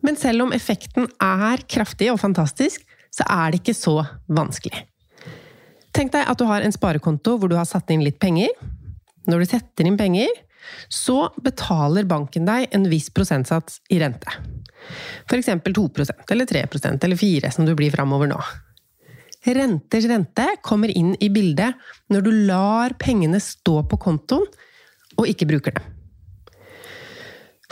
Men 0.04 0.18
selv 0.20 0.44
om 0.44 0.56
effekten 0.56 1.08
er 1.22 1.64
kraftig 1.70 2.10
og 2.12 2.20
fantastisk, 2.20 2.84
så 3.14 3.26
er 3.30 3.52
det 3.52 3.62
ikke 3.62 3.78
så 3.78 4.00
vanskelig. 4.34 4.86
Tenk 5.94 6.14
deg 6.16 6.26
at 6.26 6.40
du 6.40 6.48
har 6.50 6.66
en 6.66 6.74
sparekonto 6.74 7.38
hvor 7.38 7.52
du 7.52 7.58
har 7.60 7.70
satt 7.70 7.92
inn 7.94 8.04
litt 8.06 8.18
penger. 8.22 8.50
Når 9.30 9.44
du 9.44 9.52
setter 9.52 9.88
inn 9.88 10.00
penger, 10.00 10.32
så 10.90 11.28
betaler 11.44 12.08
banken 12.10 12.48
deg 12.48 12.72
en 12.74 12.88
viss 12.90 13.12
prosentsats 13.14 13.80
i 13.94 14.00
rente. 14.02 14.34
F.eks. 15.30 15.50
2% 15.50 16.34
eller 16.34 16.50
3% 16.50 17.06
eller 17.06 17.20
4 17.20 17.52
som 17.54 17.68
du 17.68 17.76
blir 17.78 17.94
framover 17.94 18.32
nå. 18.32 18.40
Renters 19.44 20.08
rente 20.08 20.46
kommer 20.64 20.92
inn 20.92 21.14
i 21.20 21.30
bildet 21.30 21.76
når 22.12 22.24
du 22.24 22.32
lar 22.48 22.96
pengene 23.00 23.42
stå 23.44 23.82
på 23.92 24.00
kontoen 24.00 24.48
og 25.20 25.28
ikke 25.30 25.48
bruker 25.50 25.76
dem. 25.76 25.90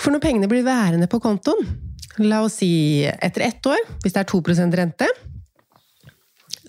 For 0.01 0.13
når 0.13 0.24
pengene 0.24 0.50
blir 0.51 0.65
værende 0.65 1.07
på 1.10 1.21
kontoen, 1.24 1.63
la 2.19 2.41
oss 2.43 2.60
si 2.60 3.05
etter 3.07 3.45
ett 3.48 3.67
år, 3.69 3.79
hvis 4.03 4.15
det 4.15 4.24
er 4.24 4.29
2% 4.29 4.77
rente, 4.77 5.07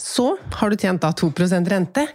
så 0.03 0.33
har 0.59 0.71
du 0.71 0.77
tjent 0.77 1.03
da 1.03 1.13
2% 1.15 1.71
rente. 1.71 2.07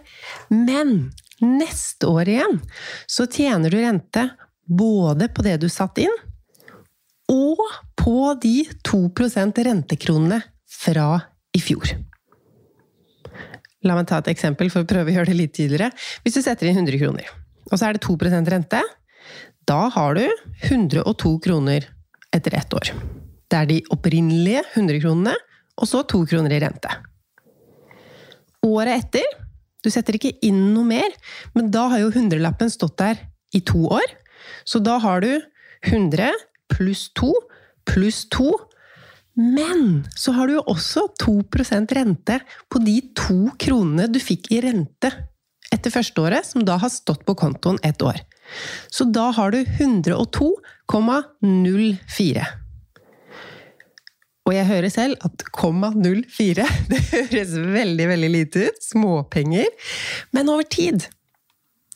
Men 0.52 1.10
neste 1.40 2.10
år 2.10 2.28
igjen 2.28 2.60
så 3.06 3.26
tjener 3.30 3.72
du 3.72 3.78
rente 3.80 4.28
både 4.68 5.30
på 5.32 5.44
det 5.46 5.56
du 5.62 5.68
satte 5.72 6.04
inn, 6.04 6.18
og 7.32 7.60
på 7.96 8.34
de 8.42 8.66
2% 8.88 9.64
rentekronene 9.64 10.42
fra 10.68 11.08
i 11.56 11.60
fjor. 11.64 11.94
La 13.86 13.96
meg 13.96 14.08
ta 14.10 14.18
et 14.20 14.30
eksempel 14.32 14.72
for 14.72 14.84
å 14.84 14.88
prøve 14.88 15.12
å 15.12 15.16
gjøre 15.18 15.30
det 15.30 15.38
litt 15.38 15.54
tydeligere. 15.56 15.92
Hvis 16.24 16.36
du 16.36 16.42
setter 16.44 16.68
inn 16.68 16.80
100 16.80 17.00
kroner, 17.00 17.28
og 17.70 17.76
så 17.76 17.88
er 17.88 17.96
det 17.96 18.04
2% 18.04 18.52
rente, 18.52 18.80
da 19.68 19.82
har 19.94 20.16
du 20.16 20.24
102 20.68 21.34
kroner 21.44 21.86
etter 22.34 22.56
ett 22.58 22.74
år. 22.74 22.92
Det 23.48 23.56
er 23.56 23.68
de 23.68 23.78
opprinnelige 23.94 24.64
100 24.74 25.00
kronene, 25.04 25.36
og 25.78 25.88
så 25.88 26.02
2 26.04 26.24
kroner 26.28 26.56
i 26.56 26.60
rente. 26.64 26.90
Året 28.68 29.04
etter 29.04 29.24
Du 29.84 29.90
setter 29.94 30.16
ikke 30.18 30.34
inn 30.44 30.74
noe 30.74 30.84
mer, 30.84 31.12
men 31.54 31.70
da 31.72 31.86
har 31.92 32.02
jo 32.02 32.10
hundrelappen 32.12 32.68
stått 32.72 32.98
der 32.98 33.20
i 33.54 33.60
to 33.64 33.86
år. 33.94 34.08
Så 34.66 34.82
da 34.82 34.98
har 35.00 35.22
du 35.22 35.38
100 35.86 36.32
pluss 36.72 37.06
2 37.16 37.30
pluss 37.88 38.26
2. 38.34 38.50
Men 39.38 40.02
så 40.18 40.32
har 40.34 40.48
du 40.48 40.56
jo 40.56 40.64
også 40.66 41.04
2% 41.22 41.92
rente 41.94 42.40
på 42.68 42.78
de 42.82 43.00
to 43.16 43.50
kronene 43.60 44.08
du 44.10 44.18
fikk 44.22 44.52
i 44.52 44.60
rente 44.64 45.10
etter 45.72 45.90
første 45.94 46.20
året, 46.24 46.46
som 46.48 46.64
da 46.66 46.76
har 46.80 46.88
stått 46.90 47.24
på 47.28 47.34
kontoen 47.38 47.78
et 47.86 48.02
år. 48.02 48.16
Så 48.90 49.04
da 49.12 49.30
har 49.36 49.50
du 49.52 49.58
102,04. 49.62 52.44
Og 54.48 54.54
jeg 54.56 54.64
hører 54.64 54.92
selv 54.92 55.20
at 55.26 55.44
0,04 55.52 56.64
det 56.90 57.02
høres 57.12 57.52
veldig 57.76 58.08
veldig 58.08 58.30
lite 58.32 58.68
ut. 58.68 58.80
Småpenger. 58.80 59.68
Men 60.32 60.48
over 60.48 60.64
tid 60.64 61.04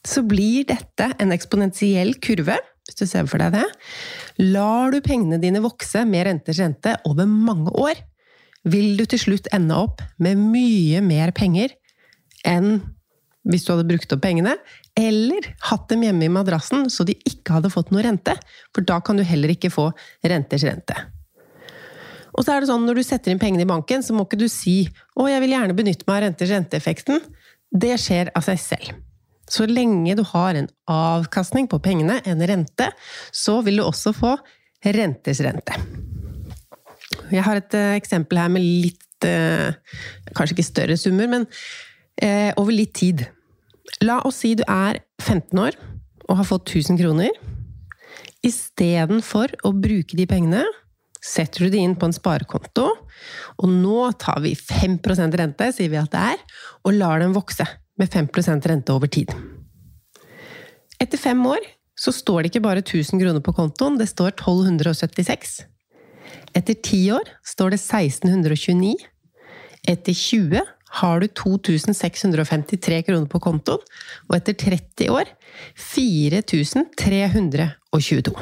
så 0.04 0.24
blir 0.26 0.66
dette 0.68 1.12
en 1.22 1.32
eksponentiell 1.32 2.16
kurve, 2.22 2.58
hvis 2.82 2.98
du 2.98 3.04
ser 3.06 3.28
for 3.30 3.40
deg 3.40 3.54
det. 3.54 3.66
Lar 4.42 4.92
du 4.92 4.98
pengene 5.04 5.38
dine 5.40 5.62
vokse 5.64 6.02
med 6.08 6.26
renters 6.26 6.60
rente 6.60 6.96
over 7.08 7.28
mange 7.30 7.72
år, 7.78 8.00
vil 8.68 8.98
du 8.98 9.06
til 9.08 9.22
slutt 9.22 9.48
ende 9.54 9.78
opp 9.78 10.02
med 10.22 10.38
mye 10.38 11.00
mer 11.02 11.32
penger 11.34 11.72
enn 12.46 12.76
hvis 13.48 13.64
du 13.66 13.72
hadde 13.72 13.88
brukt 13.88 14.12
opp 14.14 14.20
pengene, 14.22 14.52
eller 14.98 15.48
hatt 15.66 15.88
dem 15.90 16.04
hjemme 16.06 16.28
i 16.28 16.30
madrassen 16.30 16.86
så 16.92 17.06
de 17.06 17.16
ikke 17.26 17.56
hadde 17.56 17.72
fått 17.74 17.90
noe 17.90 18.04
rente, 18.06 18.36
for 18.70 18.86
da 18.86 19.00
kan 19.02 19.18
du 19.18 19.24
heller 19.26 19.50
ikke 19.54 19.72
få 19.72 19.88
renters 20.30 20.66
rente. 20.68 20.94
Og 22.32 22.44
så 22.44 22.54
er 22.54 22.62
det 22.62 22.70
sånn, 22.70 22.86
når 22.88 22.98
du 22.98 23.04
setter 23.04 23.32
inn 23.32 23.40
pengene 23.42 23.66
i 23.66 23.68
banken, 23.68 24.04
så 24.04 24.16
må 24.16 24.24
ikke 24.24 24.40
du 24.40 24.48
si 24.48 24.88
'Å, 24.88 25.28
jeg 25.28 25.40
vil 25.44 25.54
gjerne 25.54 25.76
benytte 25.76 26.08
meg 26.08 26.16
av 26.16 26.22
rente-rente-effekten'. 26.26 27.20
Det 27.72 27.96
skjer 28.00 28.30
av 28.36 28.44
seg 28.44 28.58
selv. 28.60 28.94
Så 29.48 29.66
lenge 29.68 30.16
du 30.16 30.22
har 30.24 30.56
en 30.56 30.68
avkastning 30.88 31.68
på 31.68 31.80
pengene, 31.82 32.20
en 32.24 32.40
rente, 32.40 32.88
så 33.32 33.60
vil 33.64 33.80
du 33.80 33.84
også 33.84 34.14
få 34.16 34.36
rentes 34.84 35.40
rente. 35.44 35.76
Jeg 37.32 37.44
har 37.44 37.60
et 37.60 37.74
eh, 37.76 37.94
eksempel 37.96 38.40
her 38.40 38.50
med 38.52 38.64
litt 38.64 39.24
eh, 39.24 39.72
Kanskje 40.32 40.56
ikke 40.56 40.66
større 40.66 40.96
summer, 40.96 41.28
men 41.28 41.46
eh, 42.16 42.52
over 42.56 42.72
litt 42.72 42.94
tid. 42.98 43.26
La 44.02 44.20
oss 44.26 44.42
si 44.42 44.54
du 44.58 44.64
er 44.66 45.02
15 45.20 45.58
år 45.60 45.76
og 46.28 46.38
har 46.38 46.48
fått 46.48 46.72
1000 46.72 47.00
kroner. 47.00 47.30
Istedenfor 48.42 49.52
å 49.68 49.74
bruke 49.76 50.16
de 50.18 50.26
pengene, 50.26 50.64
setter 51.22 51.64
du 51.64 51.70
det 51.72 51.80
inn 51.82 51.96
på 51.98 52.06
en 52.08 52.16
sparekonto, 52.16 52.86
og 53.62 53.68
nå 53.70 54.12
tar 54.20 54.40
vi 54.42 54.52
5% 54.58 55.36
rente, 55.38 55.72
sier 55.74 55.90
vi 55.92 56.00
at 56.00 56.12
det 56.12 56.22
er, 56.34 56.38
og 56.82 56.96
lar 56.98 57.16
den 57.22 57.36
vokse 57.36 57.66
med 58.00 58.08
5% 58.10 58.66
rente 58.70 58.92
over 58.94 59.08
tid. 59.12 59.28
Etter 61.02 61.18
fem 61.18 61.46
år 61.46 61.60
så 61.98 62.10
står 62.14 62.42
det 62.42 62.48
ikke 62.52 62.66
bare 62.66 62.82
1000 62.82 63.20
kroner 63.20 63.42
på 63.44 63.54
kontoen, 63.54 63.98
det 64.00 64.08
står 64.10 64.30
1276. 64.34 65.62
Etter 66.56 66.74
ti 66.84 67.10
år 67.14 67.26
står 67.46 67.70
det 67.74 67.80
1629. 67.80 68.96
Etter 69.88 70.14
20 70.14 70.60
har 71.02 71.20
du 71.22 71.26
2653 71.28 73.02
kroner 73.06 73.28
på 73.30 73.40
kontoen, 73.42 73.80
og 74.28 74.36
etter 74.36 74.54
30 74.66 75.10
år 75.14 75.26
4322. 75.78 78.34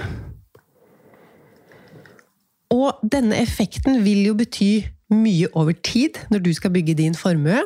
Og 2.70 3.00
denne 3.02 3.38
effekten 3.40 4.02
vil 4.04 4.22
jo 4.28 4.36
bety 4.38 4.86
mye 5.10 5.48
over 5.58 5.74
tid 5.74 6.20
når 6.30 6.44
du 6.44 6.52
skal 6.54 6.72
bygge 6.74 6.94
din 7.00 7.16
formue. 7.18 7.58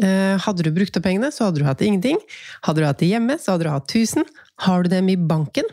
Eh, 0.00 0.36
Hadde 0.40 0.64
du 0.64 0.70
brukt 0.72 0.96
opp 0.96 1.04
pengene, 1.04 1.28
så 1.34 1.48
hadde 1.48 1.60
du 1.60 1.66
hatt 1.68 1.82
ingenting. 1.84 2.16
Hadde 2.64 2.80
du 2.80 2.88
hatt 2.88 3.02
det 3.02 3.10
hjemme, 3.10 3.36
så 3.36 3.52
hadde 3.54 3.68
du 3.68 3.72
hatt 3.74 3.90
1000. 3.92 4.24
Har 4.64 4.84
du 4.84 4.88
dem 4.92 5.10
i 5.12 5.18
banken, 5.20 5.68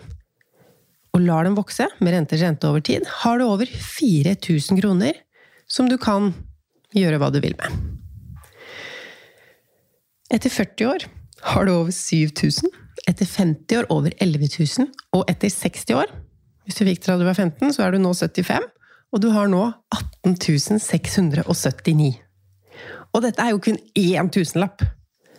og 1.15 1.24
lar 1.25 1.47
dem 1.47 1.55
vokse 1.57 1.88
med 2.03 2.13
renters 2.13 2.43
rente 2.43 2.67
over 2.69 2.83
tid, 2.83 3.07
har 3.24 3.39
du 3.39 3.47
over 3.47 3.65
4000 3.65 4.77
kroner 4.81 5.17
som 5.67 5.88
du 5.89 5.97
kan 5.97 6.29
gjøre 6.95 7.17
hva 7.19 7.31
du 7.33 7.39
vil 7.43 7.55
med. 7.57 7.74
Etter 10.33 10.51
40 10.51 10.91
år 10.91 11.07
har 11.53 11.65
du 11.65 11.71
over 11.74 11.95
7000, 11.95 12.69
etter 13.07 13.25
50 13.29 13.79
år 13.79 13.89
over 13.93 14.13
11 14.24 14.50
000, 14.59 14.88
og 15.15 15.25
etter 15.31 15.51
60 15.53 15.95
år, 15.95 16.12
hvis 16.67 16.75
du 16.75 16.83
fikk 16.83 17.00
det 17.00 17.13
da 17.13 17.15
du 17.21 17.24
var 17.24 17.38
15, 17.38 17.71
så 17.71 17.86
er 17.86 17.95
du 17.95 18.01
nå 18.03 18.12
75, 18.12 18.65
og 19.15 19.24
du 19.24 19.29
har 19.31 19.47
nå 19.47 19.63
18 19.95 20.79
679. 20.83 22.17
Og 23.15 23.24
dette 23.24 23.39
er 23.39 23.53
jo 23.53 23.62
kun 23.63 23.79
én 23.95 24.31
tusenlapp. 24.33 24.83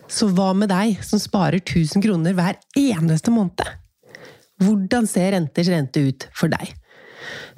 Så 0.09 0.31
hva 0.33 0.49
med 0.57 0.71
deg 0.71 0.97
som 1.05 1.21
sparer 1.21 1.61
1000 1.61 2.01
kroner 2.01 2.33
hver 2.33 2.57
eneste 2.77 3.29
måned? 3.29 3.61
Hvordan 4.59 5.05
ser 5.07 5.35
renters 5.35 5.69
rente 5.69 6.01
ut 6.01 6.25
for 6.35 6.49
deg? 6.51 6.73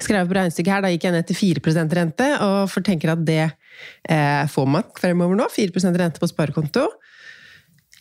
Skrev 0.02 0.28
på 0.28 0.36
regnestykket 0.36 0.74
her, 0.74 0.84
da 0.84 0.90
gikk 0.92 1.06
jeg 1.08 1.16
ned 1.16 1.28
til 1.30 1.38
4 1.38 1.86
rente, 1.96 2.28
og 2.44 2.76
tenker 2.84 3.14
at 3.14 3.24
det 3.24 3.42
eh, 3.48 4.44
får 4.52 4.68
man 4.68 4.84
fremover 5.00 5.38
nå. 5.38 5.48
4% 5.48 5.98
rente 5.98 6.20
på 6.20 6.28
sparekonto. 6.28 6.90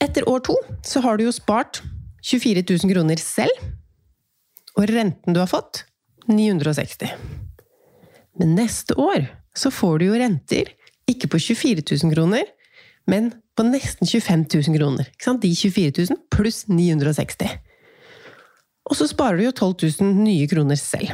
Etter 0.02 0.28
år 0.28 0.44
to 0.44 0.58
så 0.84 1.00
har 1.06 1.18
du 1.18 1.24
jo 1.30 1.32
spart 1.32 1.80
24 2.26 2.66
000 2.68 2.92
kroner 2.92 3.22
selv, 3.22 3.56
og 4.78 4.90
renten 4.92 5.36
du 5.36 5.42
har 5.42 5.50
fått 5.52 5.84
960. 6.32 7.12
Men 8.40 8.56
neste 8.56 8.96
år 8.96 9.28
så 9.58 9.72
får 9.74 10.00
du 10.00 10.08
jo 10.08 10.20
renter 10.20 10.72
ikke 11.12 11.30
på 11.32 11.42
24 11.42 11.84
000 12.04 12.14
kroner, 12.14 12.46
men 13.10 13.32
på 13.58 13.66
nesten 13.68 14.08
25 14.08 14.46
000 14.54 14.78
kroner. 14.78 15.10
De 15.42 15.52
24 15.56 16.08
000 16.10 16.22
pluss 16.32 16.64
960. 16.70 17.50
Og 18.90 18.98
så 18.98 19.08
sparer 19.12 19.40
du 19.40 19.48
jo 19.48 19.52
12 19.52 19.76
000 20.02 20.16
nye 20.24 20.48
kroner 20.52 20.80
selv. 20.80 21.12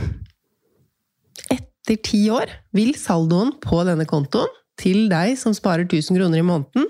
Etter 1.54 2.00
ti 2.04 2.28
år 2.34 2.52
vil 2.76 2.94
saldoen 3.00 3.56
på 3.64 3.82
denne 3.88 4.08
kontoen 4.10 4.52
til 4.78 5.08
deg 5.10 5.34
som 5.42 5.56
sparer 5.58 5.88
1000 5.88 6.20
kroner 6.20 6.42
i 6.42 6.46
måneden, 6.46 6.86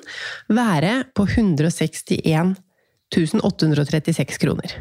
være 0.51 1.05
på 1.15 1.23
161 1.23 2.57
836 3.15 4.41
kroner. 4.41 4.73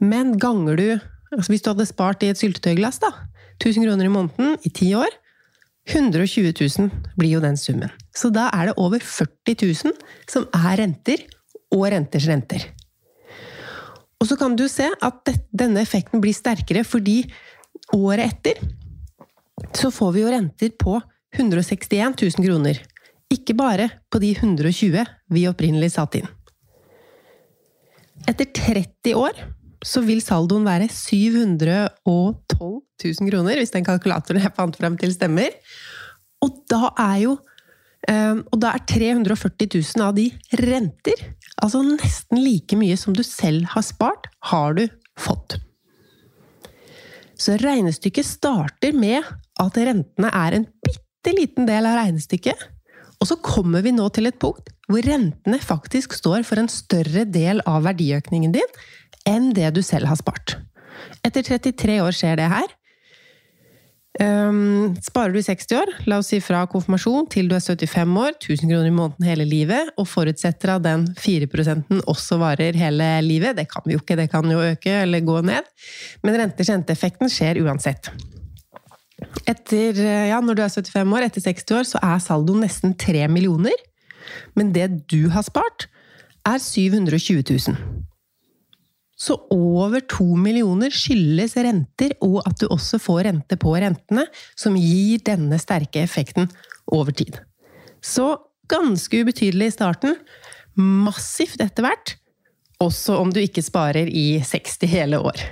Men 0.00 0.36
ganger 0.38 0.76
du 0.78 0.88
altså 1.28 1.52
Hvis 1.52 1.64
du 1.64 1.68
hadde 1.68 1.84
spart 1.84 2.22
i 2.24 2.30
et 2.32 2.38
syltetøyglass, 2.40 3.02
da, 3.02 3.10
1000 3.60 3.84
kroner 3.84 4.06
i 4.06 4.12
måneden 4.12 4.54
i 4.64 4.70
ti 4.72 4.94
år, 4.96 5.12
120 5.88 6.54
000 6.56 6.88
blir 7.20 7.34
jo 7.34 7.42
den 7.44 7.56
summen. 7.60 7.92
Så 8.16 8.30
da 8.32 8.46
er 8.56 8.70
det 8.70 8.78
over 8.80 9.02
40 9.04 9.56
000 9.60 9.92
som 10.30 10.46
er 10.56 10.78
renter, 10.80 11.26
og 11.68 11.84
renters 11.92 12.24
renter. 12.30 12.64
Og 14.18 14.26
så 14.30 14.38
kan 14.40 14.56
du 14.56 14.64
se 14.72 14.88
at 14.88 15.30
denne 15.52 15.82
effekten 15.84 16.22
blir 16.22 16.32
sterkere 16.32 16.80
fordi 16.86 17.20
året 17.92 18.32
etter 18.32 18.62
så 19.76 19.90
får 19.92 20.14
vi 20.14 20.22
jo 20.22 20.32
renter 20.32 20.72
på 20.80 20.96
161 21.36 22.16
000 22.16 22.46
kroner. 22.46 22.80
Ikke 23.28 23.54
bare 23.56 23.90
på 24.10 24.20
de 24.22 24.32
120 24.32 25.04
vi 25.34 25.46
opprinnelig 25.50 25.92
satte 25.94 26.22
inn. 26.22 26.30
Etter 28.28 28.48
30 28.48 29.14
år 29.18 29.36
så 29.84 30.02
vil 30.06 30.22
saldoen 30.24 30.66
være 30.66 30.88
712 30.90 31.92
000 32.98 33.30
kroner, 33.30 33.60
hvis 33.60 33.74
den 33.74 33.86
kalkulatoren 33.86 34.42
jeg 34.42 34.54
fant 34.56 34.78
frem 34.78 34.96
til, 34.98 35.14
stemmer. 35.14 35.54
Og 36.44 36.64
da 36.70 36.90
er 36.96 37.22
jo 37.26 37.38
og 38.08 38.54
da 38.62 38.70
er 38.72 38.84
340 38.88 39.66
000 39.74 40.04
av 40.06 40.14
de 40.16 40.28
renter. 40.62 41.18
Altså 41.60 41.82
nesten 41.84 42.38
like 42.40 42.78
mye 42.78 42.96
som 42.96 43.12
du 43.12 43.24
selv 43.26 43.66
har 43.74 43.84
spart, 43.84 44.30
har 44.48 44.78
du 44.78 44.84
fått. 45.18 45.58
Så 47.38 47.58
regnestykket 47.60 48.26
starter 48.26 48.96
med 48.96 49.26
at 49.60 49.76
rentene 49.76 50.30
er 50.30 50.56
en 50.56 50.66
bitte 50.86 51.34
liten 51.36 51.68
del 51.68 51.90
av 51.90 51.98
regnestykket. 51.98 52.64
Og 53.18 53.30
så 53.30 53.38
kommer 53.42 53.82
vi 53.84 53.94
nå 53.94 54.06
til 54.14 54.30
et 54.30 54.38
punkt 54.40 54.72
hvor 54.88 55.04
rentene 55.04 55.58
faktisk 55.60 56.14
står 56.16 56.46
for 56.48 56.60
en 56.60 56.70
større 56.72 57.26
del 57.28 57.60
av 57.68 57.84
verdiøkningen 57.84 58.54
din 58.54 58.76
enn 59.28 59.52
det 59.56 59.68
du 59.76 59.82
selv 59.84 60.08
har 60.08 60.16
spart. 60.16 60.56
Etter 61.26 61.44
33 61.44 61.98
år 62.00 62.16
skjer 62.16 62.38
det 62.40 62.48
her. 62.48 62.70
Um, 64.18 64.96
sparer 65.04 65.30
du 65.30 65.38
i 65.38 65.44
60 65.46 65.76
år, 65.78 65.90
la 66.10 66.16
oss 66.18 66.32
si 66.32 66.40
fra 66.42 66.64
konfirmasjon 66.70 67.28
til 67.30 67.46
du 67.46 67.54
er 67.54 67.62
75 67.62 68.16
år, 68.18 68.32
1000 68.40 68.64
kroner 68.64 68.88
i 68.88 68.94
måneden 68.96 69.28
hele 69.28 69.46
livet, 69.46 69.92
og 69.94 70.08
forutsetter 70.10 70.72
at 70.74 70.82
den 70.82 71.04
4% 71.20 72.00
også 72.00 72.40
varer 72.40 72.74
hele 72.80 73.12
livet. 73.22 73.54
Det 73.60 73.68
kan 73.70 73.86
vi 73.86 73.94
jo 73.94 74.02
ikke, 74.02 74.16
det 74.18 74.26
kan 74.32 74.50
jo 74.50 74.64
øke 74.72 74.96
eller 75.04 75.22
gå 75.22 75.38
ned. 75.46 75.70
Men 76.24 76.40
rente-renteeffekten 76.40 77.30
skjer 77.30 77.62
uansett. 77.62 78.10
Etter, 79.48 79.96
ja, 80.30 80.38
når 80.44 80.58
du 80.58 80.62
er 80.62 80.72
75 80.72 81.14
år, 81.16 81.26
etter 81.26 81.44
60 81.44 81.76
år, 81.78 81.86
så 81.88 82.02
er 82.04 82.20
saldoen 82.22 82.62
nesten 82.62 82.94
3 82.98 83.26
millioner. 83.32 83.74
Men 84.58 84.70
det 84.74 84.90
du 85.10 85.30
har 85.32 85.46
spart, 85.46 85.88
er 86.46 86.60
720 86.62 87.42
000. 87.42 87.78
Så 89.18 89.34
over 89.50 90.04
2 90.06 90.24
millioner 90.38 90.94
skyldes 90.94 91.56
renter, 91.58 92.14
og 92.22 92.38
at 92.46 92.60
du 92.60 92.68
også 92.70 93.00
får 93.02 93.24
rente 93.26 93.58
på 93.58 93.74
rentene, 93.74 94.28
som 94.54 94.78
gir 94.78 95.24
denne 95.26 95.58
sterke 95.58 96.04
effekten 96.06 96.46
over 96.94 97.10
tid. 97.10 97.40
Så 97.98 98.36
ganske 98.70 99.24
ubetydelig 99.24 99.72
i 99.72 99.74
starten, 99.74 100.14
massivt 100.78 101.58
etter 101.64 101.82
hvert, 101.82 102.14
også 102.78 103.16
om 103.18 103.32
du 103.34 103.40
ikke 103.42 103.64
sparer 103.66 104.06
i 104.06 104.38
60 104.46 104.86
hele 104.86 105.18
år. 105.18 105.42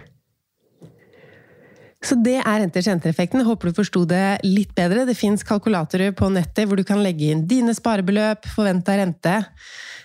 Så 2.07 2.15
det 2.23 2.37
er 2.39 2.61
rente-rente-effekten. 2.63 3.43
Håper 3.43 3.71
du 3.71 3.79
forsto 3.81 4.05
det 4.07 4.39
litt 4.47 4.71
bedre. 4.79 5.07
Det 5.09 5.17
fins 5.19 5.43
kalkulatorer 5.47 6.13
på 6.15 6.29
nettet 6.31 6.69
hvor 6.69 6.79
du 6.79 6.85
kan 6.87 7.03
legge 7.03 7.33
inn 7.33 7.47
dine 7.51 7.75
sparebeløp, 7.75 8.47
forventa 8.55 8.95
rente. 9.01 9.41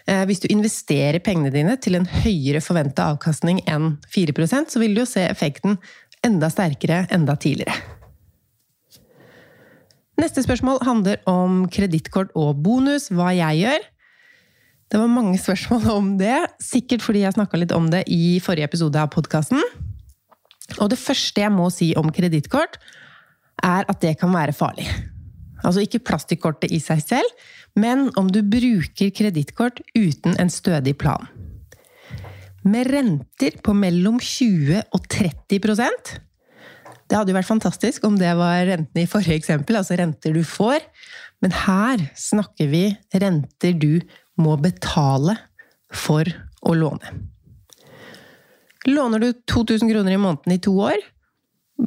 Eh, 0.10 0.24
hvis 0.26 0.42
du 0.42 0.48
investerer 0.50 1.22
pengene 1.22 1.54
dine 1.54 1.76
til 1.78 2.00
en 2.00 2.08
høyere 2.10 2.64
forventa 2.64 3.12
avkastning 3.14 3.62
enn 3.70 4.00
4% 4.10 4.74
så 4.74 4.82
vil 4.82 4.96
du 4.96 5.04
jo 5.04 5.10
se 5.10 5.28
effekten 5.28 5.78
enda 6.26 6.50
sterkere 6.54 7.04
enda 7.14 7.38
tidligere. 7.38 7.76
Neste 10.22 10.42
spørsmål 10.46 10.82
handler 10.86 11.22
om 11.30 11.64
kredittkort 11.70 12.34
og 12.38 12.58
bonus, 12.66 13.10
hva 13.14 13.30
jeg 13.34 13.62
gjør. 13.62 13.88
Det 14.92 15.00
var 15.00 15.14
mange 15.14 15.38
spørsmål 15.42 15.88
om 16.00 16.12
det, 16.18 16.36
sikkert 16.62 17.06
fordi 17.06 17.24
jeg 17.28 17.38
snakka 17.38 17.62
litt 17.62 17.78
om 17.78 17.94
det 17.94 18.08
i 18.10 18.40
forrige 18.44 18.70
episode 18.70 19.02
av 19.02 19.14
podkasten. 19.14 19.62
Og 20.79 20.91
det 20.93 20.99
første 21.01 21.43
jeg 21.43 21.53
må 21.53 21.69
si 21.73 21.91
om 21.99 22.12
kredittkort, 22.13 22.77
er 23.62 23.86
at 23.89 24.01
det 24.01 24.15
kan 24.21 24.31
være 24.34 24.55
farlig. 24.55 24.88
Altså 25.62 25.84
ikke 25.84 26.01
plastikkortet 26.05 26.73
i 26.73 26.79
seg 26.81 27.03
selv, 27.03 27.36
men 27.77 28.10
om 28.19 28.29
du 28.31 28.41
bruker 28.43 29.13
kredittkort 29.15 29.81
uten 29.95 30.36
en 30.41 30.49
stødig 30.51 30.95
plan. 31.01 31.27
Med 32.63 32.91
renter 32.93 33.57
på 33.63 33.73
mellom 33.73 34.19
20 34.21 34.84
og 34.93 35.07
30% 35.10 36.12
Det 37.10 37.17
hadde 37.17 37.34
jo 37.34 37.36
vært 37.36 37.49
fantastisk 37.49 38.03
om 38.07 38.19
det 38.19 38.29
var 38.38 38.62
rentene 38.69 39.03
i 39.03 39.10
forrige 39.10 39.36
eksempel, 39.41 39.75
altså 39.75 39.97
renter 39.99 40.31
du 40.31 40.43
får. 40.47 40.86
Men 41.41 41.51
her 41.65 42.05
snakker 42.15 42.69
vi 42.71 42.86
renter 43.12 43.73
du 43.75 43.99
må 44.39 44.55
betale 44.62 45.36
for 45.91 46.23
å 46.62 46.77
låne. 46.77 47.12
Låner 48.89 49.20
du 49.22 49.34
2000 49.34 49.89
kroner 49.91 50.15
i 50.15 50.22
måneden 50.22 50.56
i 50.56 50.62
to 50.62 50.74
år, 50.82 50.98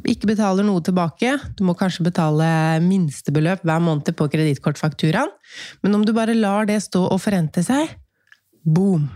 ikke 0.03 0.29
betaler 0.31 0.65
noe 0.67 0.83
tilbake. 0.83 1.35
Du 1.55 1.63
må 1.67 1.75
kanskje 1.77 2.05
betale 2.07 2.47
minstebeløp 2.83 3.63
hver 3.67 3.83
måned 3.83 4.11
på 4.15 4.27
kredittkortfakturaen. 4.31 5.31
Men 5.83 5.95
om 5.95 6.03
du 6.05 6.11
bare 6.15 6.35
lar 6.35 6.67
det 6.67 6.81
stå 6.83 7.05
og 7.07 7.21
forrente 7.23 7.63
seg, 7.65 7.95
boom! 8.63 9.07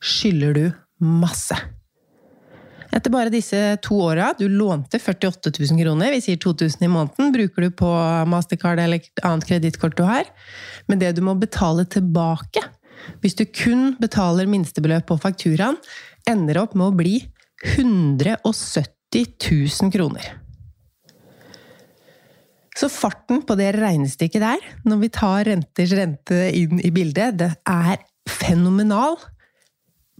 Skylder 0.00 0.54
du 0.56 0.64
masse. 1.04 1.56
Etter 2.90 3.12
bare 3.12 3.30
disse 3.30 3.58
to 3.84 3.98
åra, 4.08 4.32
du 4.38 4.46
lånte 4.48 4.98
48 4.98 5.52
000 5.60 5.78
kroner, 5.78 6.10
vi 6.14 6.22
sier 6.24 6.38
2000 6.40 6.86
i 6.86 6.90
måneden, 6.90 7.30
bruker 7.34 7.66
du 7.66 7.74
på 7.76 7.90
Mastercard 8.30 8.80
eller 8.82 9.04
annet 9.22 9.46
kredittkort 9.46 9.98
du 9.98 10.02
har. 10.08 10.26
Men 10.90 11.02
det 11.02 11.12
du 11.18 11.22
må 11.22 11.36
betale 11.38 11.84
tilbake, 11.86 12.64
hvis 13.22 13.36
du 13.38 13.44
kun 13.46 13.94
betaler 14.00 14.48
minstebeløp 14.50 15.08
på 15.08 15.18
fakturaen, 15.22 15.78
ender 16.28 16.60
opp 16.62 16.76
med 16.76 16.90
å 16.90 16.96
bli 16.96 17.16
170 17.76 19.26
000 19.40 19.92
kroner. 19.94 20.30
Så 22.76 22.88
farten 22.92 23.42
på 23.44 23.56
det 23.58 23.74
regnestykket 23.76 24.40
der, 24.40 24.62
når 24.88 25.02
vi 25.02 25.12
tar 25.12 25.44
renters 25.50 25.92
rente 25.96 26.46
inn 26.56 26.80
i 26.80 26.92
bildet, 26.94 27.36
det 27.40 27.50
er 27.68 28.00
fenomenal 28.30 29.18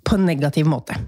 på 0.05 0.19
en 0.19 0.27
negativ 0.29 0.69
måte. 0.69 0.99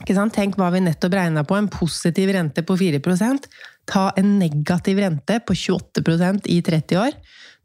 Tenk 0.00 0.56
hva 0.56 0.70
vi 0.72 0.80
nettopp 0.80 1.12
regna 1.12 1.42
på, 1.44 1.58
en 1.58 1.68
positiv 1.68 2.30
rente 2.32 2.64
på 2.64 2.76
4% 2.80 3.48
Ta 3.90 4.10
en 4.16 4.38
negativ 4.38 5.00
rente 5.02 5.40
på 5.42 5.54
28% 5.56 6.46
i 6.46 6.60
30 6.62 7.00
år. 7.00 7.16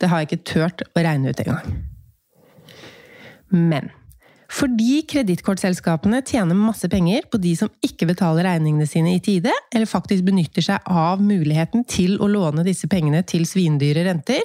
Det 0.01 0.09
har 0.09 0.21
jeg 0.21 0.29
ikke 0.29 0.47
turt 0.51 0.81
å 0.87 1.03
regne 1.05 1.31
ut 1.31 1.43
engang. 1.43 1.75
Men 3.53 3.91
fordi 4.55 5.01
kredittkortselskapene 5.09 6.21
tjener 6.25 6.57
masse 6.57 6.87
penger 6.91 7.25
på 7.31 7.39
de 7.41 7.55
som 7.57 7.71
ikke 7.83 8.07
betaler 8.11 8.45
regningene 8.45 8.85
sine 8.87 9.15
i 9.15 9.21
tide, 9.23 9.51
eller 9.73 9.89
faktisk 9.89 10.25
benytter 10.27 10.63
seg 10.63 10.85
av 10.85 11.23
muligheten 11.23 11.83
til 11.89 12.19
å 12.21 12.29
låne 12.29 12.65
disse 12.67 12.87
pengene 12.91 13.23
til 13.27 13.47
svindyre 13.49 14.05
renter, 14.05 14.43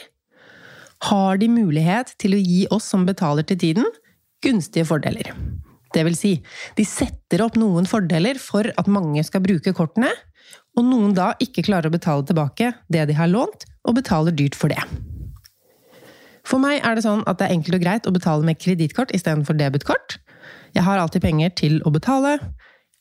har 1.11 1.41
de 1.41 1.49
mulighet 1.53 2.15
til 2.21 2.37
å 2.37 2.41
gi 2.41 2.65
oss 2.73 2.89
som 2.93 3.05
betaler 3.09 3.47
til 3.49 3.61
tiden, 3.61 3.87
gunstige 4.45 4.89
fordeler. 4.89 5.31
Det 5.95 6.05
vil 6.07 6.17
si, 6.17 6.33
de 6.79 6.87
setter 6.87 7.45
opp 7.45 7.57
noen 7.61 7.89
fordeler 7.89 8.41
for 8.41 8.69
at 8.81 8.91
mange 8.91 9.23
skal 9.27 9.45
bruke 9.45 9.75
kortene, 9.77 10.11
og 10.79 10.87
noen 10.87 11.15
da 11.17 11.33
ikke 11.43 11.65
klarer 11.67 11.91
å 11.91 11.95
betale 11.95 12.27
tilbake 12.27 12.73
det 12.93 13.09
de 13.11 13.17
har 13.19 13.31
lånt, 13.31 13.67
og 13.85 13.97
betaler 14.01 14.35
dyrt 14.37 14.59
for 14.59 14.73
det. 14.73 14.81
For 16.51 16.59
meg 16.63 16.83
er 16.83 16.99
det 16.99 17.05
sånn 17.07 17.23
at 17.31 17.39
det 17.39 17.47
er 17.47 17.55
enkelt 17.55 17.79
og 17.79 17.85
greit 17.85 18.09
å 18.09 18.15
betale 18.15 18.47
med 18.47 18.59
kredittkort 18.59 19.15
istedenfor 19.15 19.59
debutkort. 19.59 20.19
Jeg 20.75 20.87
har 20.87 20.99
alltid 20.99 21.23
penger 21.23 21.53
til 21.59 21.79
å 21.87 21.93
betale, 21.95 22.39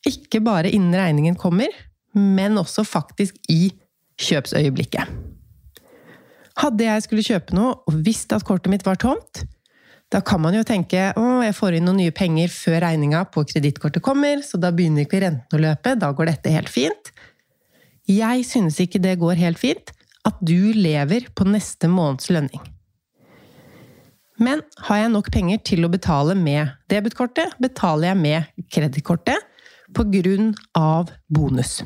ikke 0.06 0.40
bare 0.44 0.70
innen 0.70 0.94
regningen 0.96 1.36
kommer, 1.38 1.70
men 2.14 2.58
også 2.58 2.84
faktisk 2.86 3.36
i 3.50 3.72
kjøpsøyeblikket. 4.20 5.10
Hadde 6.60 6.86
jeg 6.86 7.06
skulle 7.06 7.24
kjøpe 7.24 7.56
noe 7.56 7.74
og 7.88 7.98
visst 8.06 8.32
at 8.36 8.44
kortet 8.46 8.72
mitt 8.72 8.86
var 8.86 8.98
tomt, 9.00 9.44
da 10.10 10.18
kan 10.26 10.42
man 10.42 10.56
jo 10.56 10.64
tenke 10.66 11.12
å, 11.14 11.24
jeg 11.44 11.54
får 11.54 11.76
inn 11.78 11.86
noen 11.86 12.00
nye 12.02 12.14
penger 12.14 12.50
før 12.50 12.80
regninga 12.82 13.22
på 13.30 13.44
kredittkortet 13.46 14.02
kommer, 14.02 14.42
så 14.42 14.58
da 14.58 14.72
begynner 14.74 15.06
ikke 15.06 15.22
renten 15.22 15.58
å 15.58 15.62
løpe, 15.62 15.94
da 15.94 16.10
går 16.10 16.32
dette 16.32 16.54
helt 16.54 16.72
fint. 16.72 17.12
Jeg 18.10 18.42
synes 18.48 18.80
ikke 18.82 18.98
det 19.02 19.20
går 19.20 19.38
helt 19.38 19.60
fint 19.62 19.94
at 20.26 20.42
du 20.42 20.74
lever 20.74 21.30
på 21.38 21.46
neste 21.46 21.86
måneds 21.88 22.26
lønning. 22.34 22.64
Men 24.40 24.62
har 24.86 25.02
jeg 25.02 25.12
nok 25.12 25.30
penger 25.32 25.60
til 25.68 25.84
å 25.84 25.92
betale 25.92 26.34
med 26.38 26.72
debutkortet, 26.90 27.56
betaler 27.60 28.10
jeg 28.10 28.20
med 28.20 28.66
kredittkortet 28.72 29.46
av 30.78 31.10
bonus. 31.28 31.80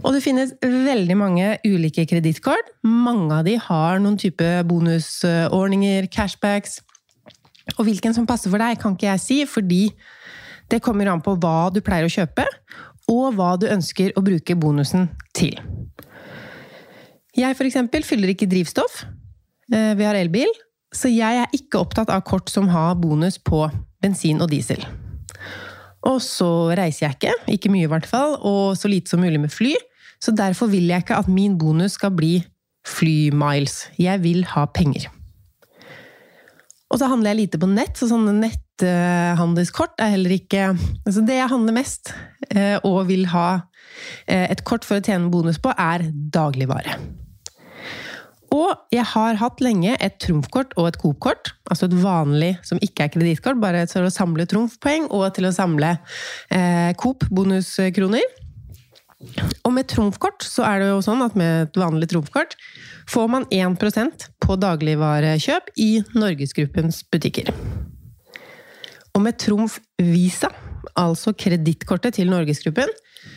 Og 0.00 0.14
det 0.14 0.22
finnes 0.24 0.52
veldig 0.62 1.16
mange 1.18 1.48
ulike 1.66 2.06
kredittkort. 2.08 2.70
Mange 2.86 3.40
av 3.40 3.44
de 3.48 3.56
har 3.60 3.98
noen 4.00 4.16
type 4.20 4.46
bonusordninger, 4.70 6.06
cashbacks. 6.14 6.78
Og 7.76 7.84
hvilken 7.88 8.14
som 8.16 8.26
passer 8.28 8.52
for 8.52 8.62
deg, 8.62 8.78
kan 8.80 8.94
ikke 8.96 9.10
jeg 9.10 9.24
si, 9.24 9.40
fordi 9.50 9.82
det 10.70 10.80
kommer 10.84 11.10
an 11.10 11.22
på 11.24 11.34
hva 11.42 11.68
du 11.74 11.82
pleier 11.84 12.06
å 12.06 12.12
kjøpe, 12.12 12.46
og 13.10 13.34
hva 13.34 13.56
du 13.58 13.66
ønsker 13.70 14.14
å 14.14 14.22
bruke 14.24 14.54
bonusen 14.58 15.08
til. 15.34 15.58
Jeg 17.36 17.56
eksempel 17.66 18.06
fyller 18.06 18.32
ikke 18.32 18.48
drivstoff. 18.50 19.04
Eh, 19.70 19.92
vi 19.98 20.06
har 20.06 20.18
elbil, 20.18 20.50
så 20.94 21.10
jeg 21.12 21.42
er 21.44 21.52
ikke 21.54 21.80
opptatt 21.80 22.10
av 22.10 22.24
kort 22.26 22.50
som 22.50 22.68
har 22.72 22.96
bonus 22.98 23.38
på 23.38 23.62
bensin 24.02 24.42
og 24.42 24.50
diesel. 24.50 24.82
Og 26.08 26.18
så 26.24 26.48
reiser 26.78 27.06
jeg 27.06 27.18
ikke, 27.18 27.34
ikke 27.56 27.72
mye 27.72 27.86
i 27.86 27.92
hvert 27.92 28.08
fall, 28.08 28.38
og 28.40 28.76
så 28.78 28.88
lite 28.90 29.12
som 29.12 29.22
mulig 29.22 29.40
med 29.42 29.52
fly. 29.52 29.74
Så 30.20 30.32
derfor 30.36 30.70
vil 30.72 30.88
jeg 30.90 31.04
ikke 31.04 31.20
at 31.20 31.28
min 31.30 31.56
bonus 31.60 31.96
skal 31.98 32.12
bli 32.16 32.40
flymiles. 32.88 33.86
Jeg 34.00 34.22
vil 34.24 34.44
ha 34.54 34.66
penger. 34.72 35.08
Og 36.90 36.98
så 36.98 37.06
handler 37.06 37.30
jeg 37.30 37.40
lite 37.44 37.60
på 37.62 37.68
nett, 37.70 37.94
så 37.94 38.08
sånne 38.10 38.34
netthandelskort 38.40 40.00
er 40.02 40.16
heller 40.16 40.34
ikke 40.34 40.72
altså 40.72 41.22
Det 41.22 41.36
jeg 41.36 41.52
handler 41.52 41.76
mest, 41.76 42.14
eh, 42.50 42.76
og 42.82 43.06
vil 43.12 43.28
ha 43.30 43.48
eh, 44.26 44.48
et 44.50 44.64
kort 44.66 44.88
for 44.88 44.98
å 44.98 45.04
tjene 45.04 45.30
bonus 45.30 45.60
på, 45.62 45.70
er 45.70 46.08
dagligvare. 46.34 46.98
Og 48.50 48.74
jeg 48.90 49.06
har 49.12 49.38
hatt 49.38 49.62
lenge 49.62 49.94
et 50.02 50.16
trumfkort 50.22 50.74
og 50.80 50.88
et 50.88 50.98
Coop-kort. 50.98 51.52
Altså 51.70 51.86
et 51.86 51.94
vanlig 52.02 52.56
som 52.66 52.80
ikke 52.82 53.06
er 53.06 53.12
kredittkort, 53.14 53.60
bare 53.62 53.84
til 53.90 54.06
å 54.06 54.12
samle 54.12 54.46
trumfpoeng 54.50 55.06
og 55.14 55.28
til 55.36 55.46
å 55.46 55.54
samle 55.54 55.94
eh, 56.50 56.90
Coop-bonuskroner. 56.98 58.26
Og 59.68 59.74
med 59.76 59.86
trumfkort 59.90 60.42
så 60.46 60.64
er 60.66 60.80
det 60.80 60.88
jo 60.88 61.02
sånn 61.04 61.22
at 61.22 61.36
med 61.38 61.66
et 61.66 61.78
vanlig 61.78 62.08
trumfkort 62.10 62.56
får 63.10 63.26
man 63.30 63.46
1% 63.52 64.26
på 64.40 64.56
dagligvarekjøp 64.62 65.74
i 65.78 65.90
Norgesgruppens 66.16 67.02
butikker. 67.12 67.52
Og 69.14 69.24
med 69.24 69.36
Trumf 69.42 69.78
Visa, 70.00 70.48
altså 70.98 71.34
kredittkortet 71.36 72.16
til 72.16 72.30
Norgesgruppen, 72.32 72.90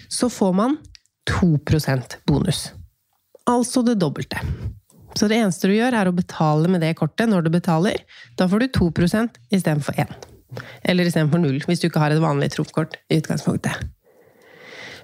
så 0.08 0.30
får 0.32 0.56
man 0.56 0.78
2% 1.30 2.19
bonus. 2.30 2.69
Altså 3.49 3.84
det 3.84 3.97
dobbelte. 3.99 4.39
Så 5.17 5.30
det 5.30 5.38
eneste 5.38 5.69
du 5.69 5.76
gjør, 5.76 5.95
er 5.95 6.10
å 6.10 6.15
betale 6.15 6.69
med 6.71 6.82
det 6.82 6.95
kortet 6.97 7.30
når 7.30 7.45
du 7.45 7.52
betaler. 7.54 8.02
Da 8.39 8.47
får 8.49 8.63
du 8.63 8.67
2% 8.80 9.41
istedenfor 9.54 9.99
1. 10.02 10.13
Eller 10.89 11.10
istedenfor 11.10 11.41
0, 11.41 11.60
hvis 11.67 11.82
du 11.82 11.89
ikke 11.89 12.02
har 12.02 12.13
et 12.13 12.23
vanlig 12.23 12.52
trumfkort 12.54 12.97
i 13.10 13.19
utgangspunktet. 13.21 13.86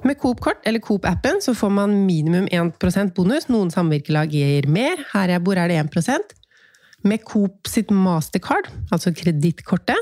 Med 0.08 0.15
Coop-kort 0.22 0.63
eller 0.67 0.80
Coop-appen 0.80 1.41
så 1.43 1.54
får 1.58 1.72
man 1.76 1.95
minimum 2.08 2.48
1% 2.48 3.13
bonus. 3.17 3.50
Noen 3.52 3.72
samvirkelag 3.74 4.32
gir 4.32 4.69
mer. 4.72 5.02
Her 5.12 5.36
jeg 5.36 5.43
bor 5.43 5.60
er 5.60 5.72
det 5.72 5.80
1% 5.82 6.36
Med 7.04 7.24
Coop 7.28 7.67
sitt 7.67 7.91
mastercard, 7.95 8.67
altså 8.91 9.13
kredittkortet, 9.15 9.95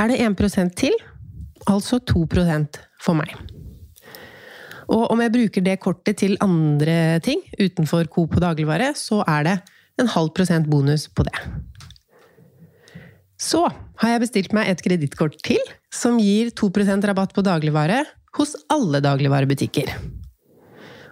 er 0.00 0.08
det 0.08 0.20
1% 0.24 0.76
til. 0.76 0.94
Altså 1.68 1.98
2% 2.00 2.78
for 3.02 3.18
meg. 3.18 3.34
Og 4.88 5.10
om 5.12 5.20
jeg 5.20 5.34
bruker 5.34 5.64
det 5.64 5.80
kortet 5.84 6.20
til 6.22 6.38
andre 6.44 7.18
ting 7.24 7.42
utenfor 7.58 8.08
Coop 8.12 8.38
og 8.38 8.44
dagligvare, 8.44 8.94
så 8.96 9.20
er 9.28 9.44
det 9.44 9.56
en 10.00 10.08
halv 10.14 10.32
prosent 10.36 10.68
bonus 10.70 11.08
på 11.12 11.26
det. 11.26 11.34
Så 13.38 13.66
har 13.68 14.14
jeg 14.14 14.22
bestilt 14.24 14.54
meg 14.56 14.70
et 14.70 14.80
kredittkort 14.82 15.36
til, 15.46 15.60
som 15.94 16.18
gir 16.18 16.50
2% 16.56 17.04
rabatt 17.06 17.34
på 17.36 17.44
dagligvare 17.46 18.00
hos 18.38 18.56
alle 18.72 19.02
dagligvarebutikker. 19.04 19.92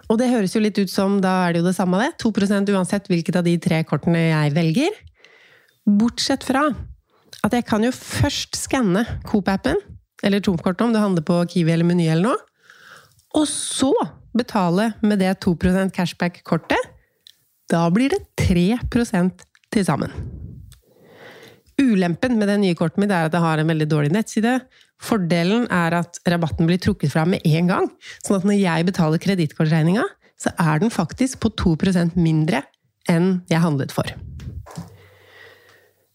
Og 0.07 0.19
det 0.19 0.29
høres 0.31 0.55
jo 0.55 0.63
litt 0.63 0.77
ut 0.79 0.91
som 0.91 1.19
da 1.23 1.33
er 1.45 1.55
det 1.55 1.61
jo 1.61 1.67
det 1.67 1.75
samme, 1.75 1.99
det. 1.99 2.15
2% 2.23 2.71
uansett 2.73 3.09
hvilket 3.11 3.39
av 3.39 3.47
de 3.47 3.55
tre 3.63 3.81
kortene 3.87 4.29
jeg 4.29 4.53
velger. 4.55 4.99
Bortsett 5.87 6.45
fra 6.47 6.63
at 7.45 7.53
jeg 7.53 7.65
kan 7.67 7.83
jo 7.83 7.93
først 7.93 8.57
skanne 8.59 9.03
Coop-appen, 9.27 9.79
eller 10.25 10.43
trumfkortet 10.43 10.87
om 10.87 10.95
du 10.95 10.99
handler 10.99 11.25
på 11.27 11.41
Kiwi 11.51 11.75
eller 11.75 11.87
Meny 11.87 12.07
eller 12.09 12.31
noe, 12.31 12.39
og 13.37 13.45
så 13.49 13.93
betale 14.37 14.91
med 15.05 15.21
det 15.21 15.35
2% 15.45 15.93
cashback-kortet. 15.93 16.91
Da 17.69 17.85
blir 17.93 18.13
det 18.13 18.23
3 18.39 18.79
til 18.87 19.85
sammen. 19.85 20.11
Ulempen 21.77 22.39
med 22.39 22.49
det 22.49 22.57
nye 22.61 22.75
kortet 22.77 22.97
mitt 23.03 23.13
er 23.13 23.27
at 23.27 23.33
det 23.33 23.41
har 23.43 23.61
en 23.61 23.69
veldig 23.69 23.87
dårlig 23.89 24.13
nettside. 24.15 24.55
Fordelen 24.97 25.67
er 25.69 25.93
at 25.99 26.17
rabatten 26.25 26.65
blir 26.65 26.81
trukket 26.81 27.13
fra 27.13 27.25
med 27.29 27.43
en 27.45 27.69
gang. 27.69 27.89
Sånn 28.25 28.39
at 28.39 28.47
når 28.47 28.57
jeg 28.57 28.87
betaler 28.87 29.21
kredittkortregninga, 29.21 30.05
så 30.41 30.53
er 30.57 30.81
den 30.81 30.93
faktisk 30.93 31.41
på 31.43 31.51
2% 31.53 32.17
mindre 32.17 32.63
enn 33.09 33.43
jeg 33.51 33.61
handlet 33.61 33.93
for. 33.93 34.09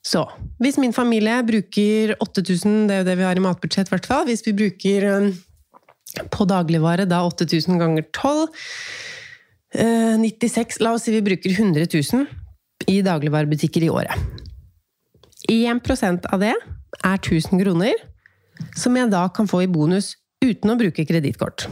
Så 0.02 0.24
hvis 0.58 0.80
min 0.82 0.94
familie 0.94 1.38
bruker 1.46 2.16
8000, 2.18 2.88
det 2.88 2.94
er 2.94 3.02
jo 3.02 3.06
det 3.06 3.16
vi 3.20 3.26
har 3.26 3.38
i 3.38 3.44
matbudsjett, 3.44 3.86
i 3.86 3.94
hvert 3.94 4.08
fall. 4.10 4.26
Hvis 4.26 4.42
vi 4.46 4.56
bruker 4.58 5.06
på 6.32 6.46
dagligvare 6.48 7.06
da 7.08 7.22
8000 7.28 7.80
ganger 7.80 8.06
12 8.12 8.48
96 9.72 10.82
La 10.84 10.92
oss 10.92 11.06
si 11.06 11.14
vi 11.14 11.22
bruker 11.24 11.54
100 11.54 11.86
000 11.88 12.26
i 12.92 12.98
dagligvarebutikker 13.02 13.86
i 13.86 13.88
året. 13.88 14.12
1% 15.48 16.26
av 16.28 16.42
det 16.42 16.52
er 16.52 17.16
1000 17.16 17.62
kroner, 17.62 17.94
som 18.76 18.96
jeg 18.96 19.10
da 19.10 19.24
kan 19.32 19.48
få 19.48 19.62
i 19.64 19.70
bonus 19.70 20.12
uten 20.44 20.74
å 20.74 20.78
bruke 20.78 21.06
kredittkort. 21.08 21.66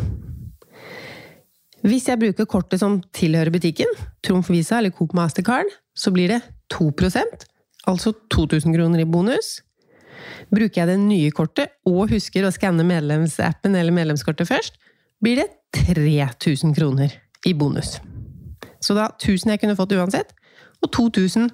Hvis 1.85 2.09
jeg 2.11 2.20
bruker 2.20 2.48
kortet 2.48 2.83
som 2.83 2.98
tilhører 3.16 3.53
butikken, 3.53 3.88
Trumf 4.24 4.50
Visa 4.53 4.79
eller 4.79 4.92
Coop 4.92 5.14
Mastercard, 5.16 5.68
så 5.96 6.12
blir 6.12 6.29
det 6.33 6.40
2% 6.72 7.46
altså 7.88 8.12
2000 8.33 8.74
kroner 8.76 9.03
i 9.03 9.09
bonus. 9.09 9.61
Bruker 10.52 10.83
jeg 10.83 10.90
det 10.90 10.98
nye 11.02 11.33
kortet 11.35 11.74
og 11.88 12.11
husker 12.12 12.46
å 12.46 12.52
skanne 12.54 12.87
medlemsappen 12.87 13.76
eller 13.76 13.94
medlemskortet 13.94 14.48
først, 14.48 14.78
blir 15.20 15.42
det 15.42 15.48
3000 15.87 16.74
kroner 16.76 17.14
i 17.46 17.54
bonus. 17.56 17.98
Så 18.80 18.96
da 18.96 19.11
1000 19.12 19.54
jeg 19.54 19.62
kunne 19.62 19.76
fått 19.78 19.94
uansett, 19.96 20.33
og 20.80 20.92
2000 20.96 21.50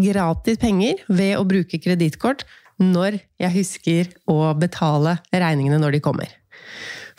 gratis 0.00 0.60
penger 0.60 1.00
ved 1.08 1.36
å 1.38 1.46
bruke 1.48 1.80
kredittkort 1.82 2.44
når 2.80 3.18
jeg 3.40 3.56
husker 3.56 4.12
å 4.30 4.52
betale 4.56 5.18
regningene 5.32 5.80
når 5.80 5.96
de 5.96 6.04
kommer. 6.04 6.36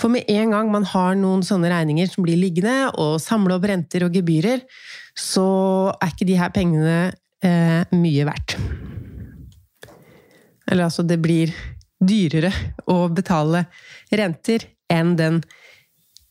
For 0.02 0.10
med 0.10 0.30
en 0.34 0.54
gang 0.56 0.72
man 0.74 0.86
har 0.90 1.18
noen 1.20 1.44
sånne 1.46 1.70
regninger 1.70 2.10
som 2.10 2.26
blir 2.26 2.40
liggende, 2.40 2.90
og 2.98 3.20
samle 3.22 3.58
opp 3.58 3.68
renter 3.70 4.08
og 4.08 4.16
gebyrer, 4.18 4.64
så 5.18 5.46
er 6.00 6.14
ikke 6.14 6.30
de 6.30 6.40
her 6.40 6.54
pengene 6.56 6.98
eh, 7.46 7.84
mye 7.94 8.26
verdt. 8.30 8.58
Eller 10.72 10.88
altså, 10.88 11.04
det 11.04 11.20
blir 11.22 11.54
dyrere 12.02 12.50
å 12.90 13.06
betale 13.14 13.66
renter 14.10 14.66
enn 14.92 15.14
den 15.20 15.42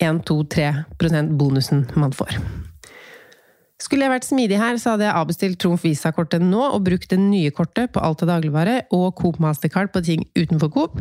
1-2-3 0.00 1.28
bonusen 1.36 1.84
man 2.00 2.14
får. 2.16 2.38
Skulle 3.80 4.04
jeg 4.04 4.12
vært 4.12 4.28
smidig 4.28 4.58
her, 4.60 4.76
så 4.76 4.92
hadde 4.92 5.06
jeg 5.06 5.16
avbestilt 5.16 5.58
Trumf 5.62 5.84
Visa-kortet 5.86 6.42
nå 6.44 6.60
og 6.66 6.82
brukt 6.84 7.08
det 7.12 7.20
nye 7.20 7.52
kortet 7.54 7.92
på 7.94 8.02
alt 8.04 8.24
av 8.26 8.34
dagligvare 8.34 8.82
og 8.96 9.14
Coop 9.16 9.38
Mastercard 9.40 9.92
på 9.94 10.02
ting 10.04 10.26
utenfor 10.36 10.72
Coop. 10.74 10.98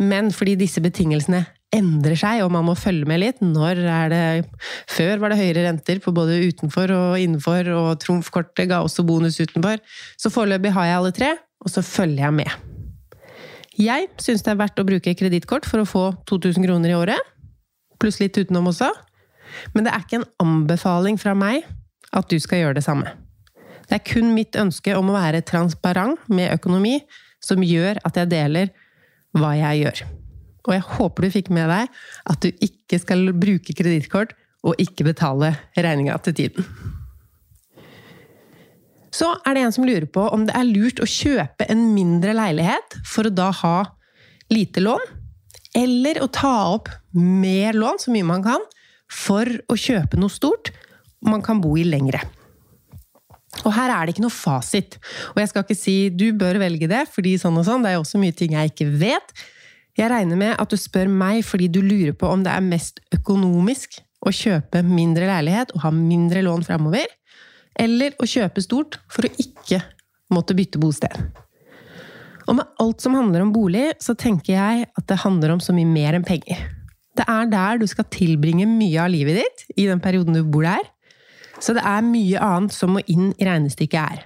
Men 0.00 0.30
fordi 0.32 0.56
disse 0.62 0.80
betingelsene 0.80 1.42
endrer 1.76 2.16
seg, 2.16 2.40
og 2.44 2.52
man 2.52 2.64
må 2.68 2.74
følge 2.76 3.08
med 3.08 3.20
litt 3.22 3.38
Når 3.44 3.78
er 3.84 4.10
det 4.12 4.24
Før 4.92 5.20
var 5.20 5.32
det 5.32 5.40
høyere 5.40 5.66
renter 5.68 6.00
på 6.04 6.12
både 6.16 6.40
utenfor 6.48 6.92
og 6.96 7.20
innenfor, 7.20 7.68
og 7.76 7.94
Trumf-kortet 8.00 8.68
ga 8.72 8.80
også 8.80 9.04
bonus 9.08 9.40
utenfor. 9.40 9.80
Så 10.16 10.32
foreløpig 10.32 10.72
har 10.72 10.88
jeg 10.88 11.00
alle 11.00 11.16
tre, 11.16 11.34
og 11.60 11.72
så 11.72 11.84
følger 11.84 12.30
jeg 12.30 12.40
med. 12.42 12.71
Jeg 13.80 14.10
syns 14.20 14.44
det 14.44 14.52
er 14.52 14.60
verdt 14.60 14.80
å 14.80 14.86
bruke 14.86 15.14
kredittkort 15.16 15.66
for 15.68 15.80
å 15.80 15.88
få 15.88 16.04
2000 16.28 16.66
kroner 16.66 16.92
i 16.92 16.96
året. 16.98 17.32
Pluss 18.02 18.20
litt 18.20 18.36
utenom 18.36 18.68
også. 18.72 18.90
Men 19.72 19.86
det 19.86 19.92
er 19.92 20.04
ikke 20.04 20.20
en 20.20 20.30
anbefaling 20.42 21.18
fra 21.20 21.34
meg 21.36 21.64
at 22.12 22.28
du 22.28 22.38
skal 22.42 22.62
gjøre 22.62 22.78
det 22.80 22.84
samme. 22.84 23.14
Det 23.88 23.98
er 23.98 24.04
kun 24.06 24.32
mitt 24.36 24.56
ønske 24.56 24.94
om 24.96 25.10
å 25.10 25.16
være 25.16 25.42
transparent 25.48 26.20
med 26.32 26.52
økonomi 26.54 26.98
som 27.42 27.64
gjør 27.64 28.00
at 28.06 28.16
jeg 28.20 28.30
deler 28.32 28.72
hva 29.36 29.54
jeg 29.58 29.82
gjør. 29.82 30.02
Og 30.62 30.74
jeg 30.76 30.86
håper 30.92 31.24
du 31.24 31.34
fikk 31.34 31.50
med 31.54 31.72
deg 31.72 32.02
at 32.32 32.44
du 32.44 32.64
ikke 32.64 33.00
skal 33.02 33.32
bruke 33.34 33.74
kredittkort 33.76 34.36
og 34.62 34.78
ikke 34.80 35.08
betale 35.08 35.54
regninga 35.74 36.18
til 36.22 36.36
tiden. 36.38 36.68
Så 39.12 39.28
er 39.44 39.54
det 39.54 39.64
en 39.66 39.74
som 39.74 39.86
lurer 39.86 40.08
på 40.08 40.24
om 40.32 40.46
det 40.48 40.54
er 40.56 40.68
lurt 40.68 41.02
å 41.02 41.08
kjøpe 41.08 41.66
en 41.70 41.82
mindre 41.94 42.34
leilighet 42.36 42.96
for 43.08 43.28
å 43.28 43.34
da 43.34 43.50
ha 43.62 43.76
lite 44.52 44.82
lån, 44.84 45.02
eller 45.76 46.20
å 46.24 46.28
ta 46.32 46.52
opp 46.74 46.90
mer 47.16 47.76
lån, 47.76 48.00
så 48.00 48.12
mye 48.12 48.28
man 48.28 48.44
kan, 48.44 48.64
for 49.12 49.48
å 49.68 49.76
kjøpe 49.76 50.20
noe 50.20 50.32
stort 50.32 50.72
man 51.24 51.44
kan 51.44 51.60
bo 51.62 51.74
i 51.80 51.84
lengre. 51.84 52.20
Og 53.62 53.72
her 53.76 53.92
er 53.92 54.06
det 54.06 54.14
ikke 54.14 54.24
noe 54.24 54.32
fasit. 54.32 54.96
Og 55.34 55.42
jeg 55.42 55.50
skal 55.50 55.64
ikke 55.66 55.76
si 55.76 55.96
du 56.08 56.30
bør 56.36 56.58
velge 56.62 56.88
det, 56.90 57.04
fordi 57.12 57.36
sånn 57.40 57.58
og 57.60 57.66
sånn, 57.68 57.84
det 57.84 57.92
er 57.92 57.98
jo 57.98 58.04
også 58.06 58.20
mye 58.20 58.36
ting 58.36 58.56
jeg 58.56 58.72
ikke 58.72 58.88
vet. 59.00 59.34
Jeg 59.98 60.08
regner 60.08 60.40
med 60.40 60.54
at 60.56 60.72
du 60.72 60.78
spør 60.80 61.10
meg 61.12 61.42
fordi 61.44 61.68
du 61.68 61.82
lurer 61.84 62.16
på 62.16 62.30
om 62.32 62.44
det 62.44 62.52
er 62.54 62.64
mest 62.64 63.02
økonomisk 63.12 64.00
å 64.24 64.32
kjøpe 64.32 64.80
mindre 64.86 65.28
leilighet 65.28 65.74
og 65.76 65.84
ha 65.84 65.90
mindre 65.92 66.44
lån 66.46 66.64
framover, 66.64 67.04
eller 67.78 68.16
å 68.20 68.28
kjøpe 68.28 68.64
stort 68.64 68.98
for 69.12 69.26
å 69.26 69.32
ikke 69.40 69.80
måtte 70.32 70.56
bytte 70.56 70.80
bosted. 70.82 71.14
Og 72.48 72.56
med 72.58 72.80
alt 72.82 73.04
som 73.04 73.14
handler 73.16 73.44
om 73.44 73.52
bolig, 73.54 73.92
så 74.02 74.16
tenker 74.18 74.56
jeg 74.56 74.86
at 74.88 75.06
det 75.08 75.20
handler 75.22 75.54
om 75.54 75.60
så 75.62 75.74
mye 75.76 75.88
mer 75.88 76.18
enn 76.18 76.26
penger. 76.26 76.58
Det 77.16 77.26
er 77.28 77.48
der 77.52 77.78
du 77.80 77.86
skal 77.90 78.08
tilbringe 78.12 78.66
mye 78.68 79.04
av 79.04 79.12
livet 79.12 79.42
ditt 79.42 79.64
i 79.76 79.86
den 79.90 80.00
perioden 80.02 80.36
du 80.36 80.42
bor 80.42 80.64
der. 80.66 80.82
Så 81.62 81.76
det 81.76 81.84
er 81.86 82.02
mye 82.02 82.40
annet 82.42 82.74
som 82.74 82.96
må 82.96 83.02
inn 83.12 83.30
i 83.36 83.46
regnestykket 83.46 84.00
her. 84.00 84.22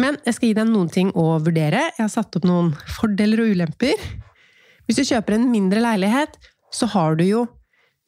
Men 0.00 0.16
jeg 0.24 0.36
skal 0.36 0.48
gi 0.48 0.56
deg 0.56 0.70
noen 0.70 0.88
ting 0.92 1.10
å 1.18 1.34
vurdere. 1.42 1.90
Jeg 1.90 2.04
har 2.06 2.12
satt 2.12 2.38
opp 2.38 2.46
noen 2.48 2.70
fordeler 2.96 3.42
og 3.42 3.56
ulemper. 3.56 4.06
Hvis 4.88 5.02
du 5.02 5.04
kjøper 5.10 5.36
en 5.36 5.50
mindre 5.52 5.82
leilighet, 5.84 6.38
så 6.72 6.88
har 6.94 7.18
du 7.18 7.26
jo 7.26 7.44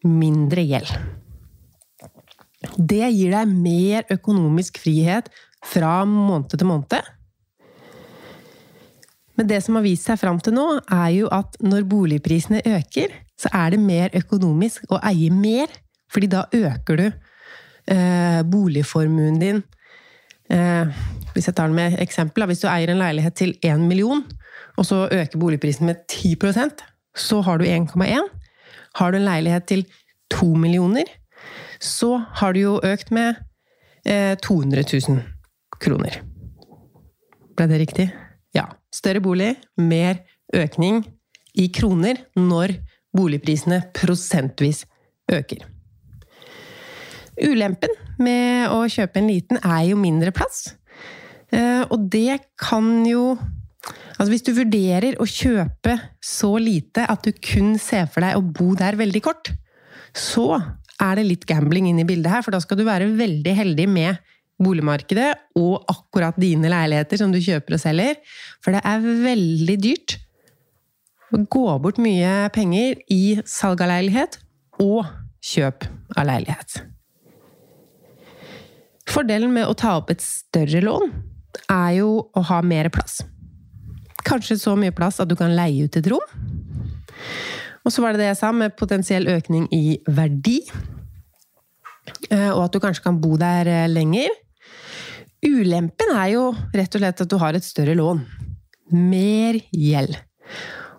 mindre 0.06 0.64
gjeld. 0.64 0.88
Det 2.76 3.08
gir 3.10 3.32
deg 3.34 3.50
mer 3.50 4.06
økonomisk 4.12 4.78
frihet 4.82 5.28
fra 5.66 6.02
måned 6.08 6.52
til 6.52 6.68
måned. 6.68 7.10
Men 9.38 9.48
det 9.48 9.62
som 9.64 9.78
har 9.78 9.84
vist 9.86 10.06
seg 10.06 10.20
fram 10.20 10.38
til 10.44 10.54
nå, 10.54 10.66
er 10.92 11.08
jo 11.16 11.30
at 11.32 11.56
når 11.64 11.86
boligprisene 11.88 12.60
øker, 12.68 13.14
så 13.40 13.50
er 13.56 13.72
det 13.74 13.80
mer 13.82 14.12
økonomisk 14.14 14.92
å 14.92 15.00
eie 15.08 15.32
mer, 15.34 15.72
fordi 16.12 16.28
da 16.30 16.44
øker 16.52 17.00
du 17.00 17.06
eh, 17.08 18.42
boligformuen 18.44 19.40
din 19.40 19.62
eh, 20.52 21.00
Hvis 21.32 21.48
jeg 21.48 21.56
tar 21.56 21.70
den 21.70 21.78
med 21.78 21.96
eksempel, 22.02 22.44
hvis 22.46 22.60
du 22.60 22.68
eier 22.68 22.92
en 22.92 23.00
leilighet 23.00 23.38
til 23.40 23.54
1 23.64 23.86
million, 23.88 24.20
og 24.76 24.86
så 24.86 25.06
øker 25.08 25.40
boligprisen 25.40 25.88
med 25.88 26.04
10% 26.12 26.84
så 27.16 27.40
har 27.44 27.58
du 27.58 27.64
1,1. 27.64 28.28
Har 28.94 29.12
du 29.12 29.18
en 29.18 29.26
leilighet 29.26 29.66
til 29.68 29.84
2 30.32 30.54
millioner, 30.56 31.04
så 31.82 32.16
har 32.38 32.54
du 32.54 32.62
jo 32.62 32.74
økt 32.86 33.10
med 33.14 33.40
eh, 34.06 34.36
200 34.38 34.84
000 34.86 35.22
kroner. 35.82 36.20
Ble 37.56 37.68
det 37.70 37.80
riktig? 37.82 38.06
Ja. 38.56 38.68
Større 38.92 39.22
bolig, 39.24 39.56
mer 39.80 40.22
økning 40.54 41.02
i 41.58 41.68
kroner 41.74 42.22
når 42.38 42.76
boligprisene 43.16 43.82
prosentvis 43.96 44.84
øker. 45.32 45.66
Ulempen 47.42 47.94
med 48.22 48.70
å 48.72 48.84
kjøpe 48.92 49.20
en 49.20 49.30
liten 49.30 49.60
er 49.62 49.88
jo 49.90 49.98
mindre 50.00 50.32
plass. 50.36 50.74
Eh, 51.52 51.82
og 51.88 52.08
det 52.12 52.42
kan 52.60 53.02
jo 53.08 53.34
Altså 54.12 54.30
hvis 54.36 54.44
du 54.46 54.52
vurderer 54.54 55.16
å 55.18 55.24
kjøpe 55.26 55.96
så 56.22 56.52
lite 56.60 57.02
at 57.10 57.24
du 57.26 57.32
kun 57.42 57.72
ser 57.82 58.04
for 58.06 58.22
deg 58.22 58.36
å 58.38 58.44
bo 58.44 58.76
der 58.78 58.94
veldig 59.00 59.22
kort, 59.24 59.48
så 60.14 60.60
er 61.00 61.18
det 61.18 61.26
litt 61.26 61.46
gambling 61.48 61.88
inn 61.90 62.02
i 62.02 62.06
bildet 62.08 62.32
her, 62.32 62.44
for 62.44 62.54
da 62.54 62.60
skal 62.62 62.78
du 62.78 62.84
være 62.86 63.10
veldig 63.16 63.54
heldig 63.56 63.88
med 63.90 64.20
boligmarkedet 64.62 65.30
og 65.58 65.88
akkurat 65.90 66.36
dine 66.40 66.70
leiligheter 66.70 67.18
som 67.20 67.32
du 67.32 67.40
kjøper 67.42 67.76
og 67.76 67.82
selger. 67.82 68.20
For 68.62 68.74
det 68.74 68.82
er 68.86 69.02
veldig 69.02 69.78
dyrt 69.82 70.18
å 71.32 71.40
gå 71.50 71.66
bort 71.82 72.00
mye 72.02 72.50
penger 72.54 73.00
i 73.10 73.38
salg 73.48 73.82
av 73.82 73.92
leilighet 73.94 74.38
og 74.82 75.08
kjøp 75.42 75.88
av 76.16 76.28
leilighet. 76.28 76.82
Fordelen 79.12 79.52
med 79.52 79.68
å 79.68 79.76
ta 79.76 79.96
opp 79.98 80.12
et 80.12 80.22
større 80.24 80.80
lån 80.84 81.10
er 81.72 81.90
jo 81.98 82.12
å 82.32 82.44
ha 82.48 82.60
mer 82.64 82.88
plass. 82.92 83.20
Kanskje 84.22 84.56
så 84.60 84.76
mye 84.78 84.94
plass 84.94 85.20
at 85.20 85.28
du 85.28 85.34
kan 85.36 85.52
leie 85.56 85.88
ut 85.88 85.98
et 85.98 86.08
rom. 86.08 86.22
Og 87.82 87.92
så 87.94 88.04
var 88.04 88.14
det 88.14 88.22
det 88.22 88.30
jeg 88.30 88.40
sa, 88.40 88.52
med 88.54 88.76
potensiell 88.78 89.28
økning 89.32 89.66
i 89.74 89.98
verdi. 90.06 90.60
Eh, 92.30 92.50
og 92.50 92.66
at 92.66 92.74
du 92.74 92.80
kanskje 92.82 93.06
kan 93.06 93.20
bo 93.22 93.36
der 93.40 93.70
eh, 93.70 93.90
lenger. 93.90 94.30
Ulempen 95.42 96.12
er 96.14 96.28
jo 96.36 96.44
rett 96.74 96.94
og 96.94 97.02
slett 97.02 97.24
at 97.24 97.30
du 97.30 97.38
har 97.42 97.58
et 97.58 97.66
større 97.66 97.96
lån. 97.98 98.22
Mer 98.94 99.58
gjeld. 99.74 100.14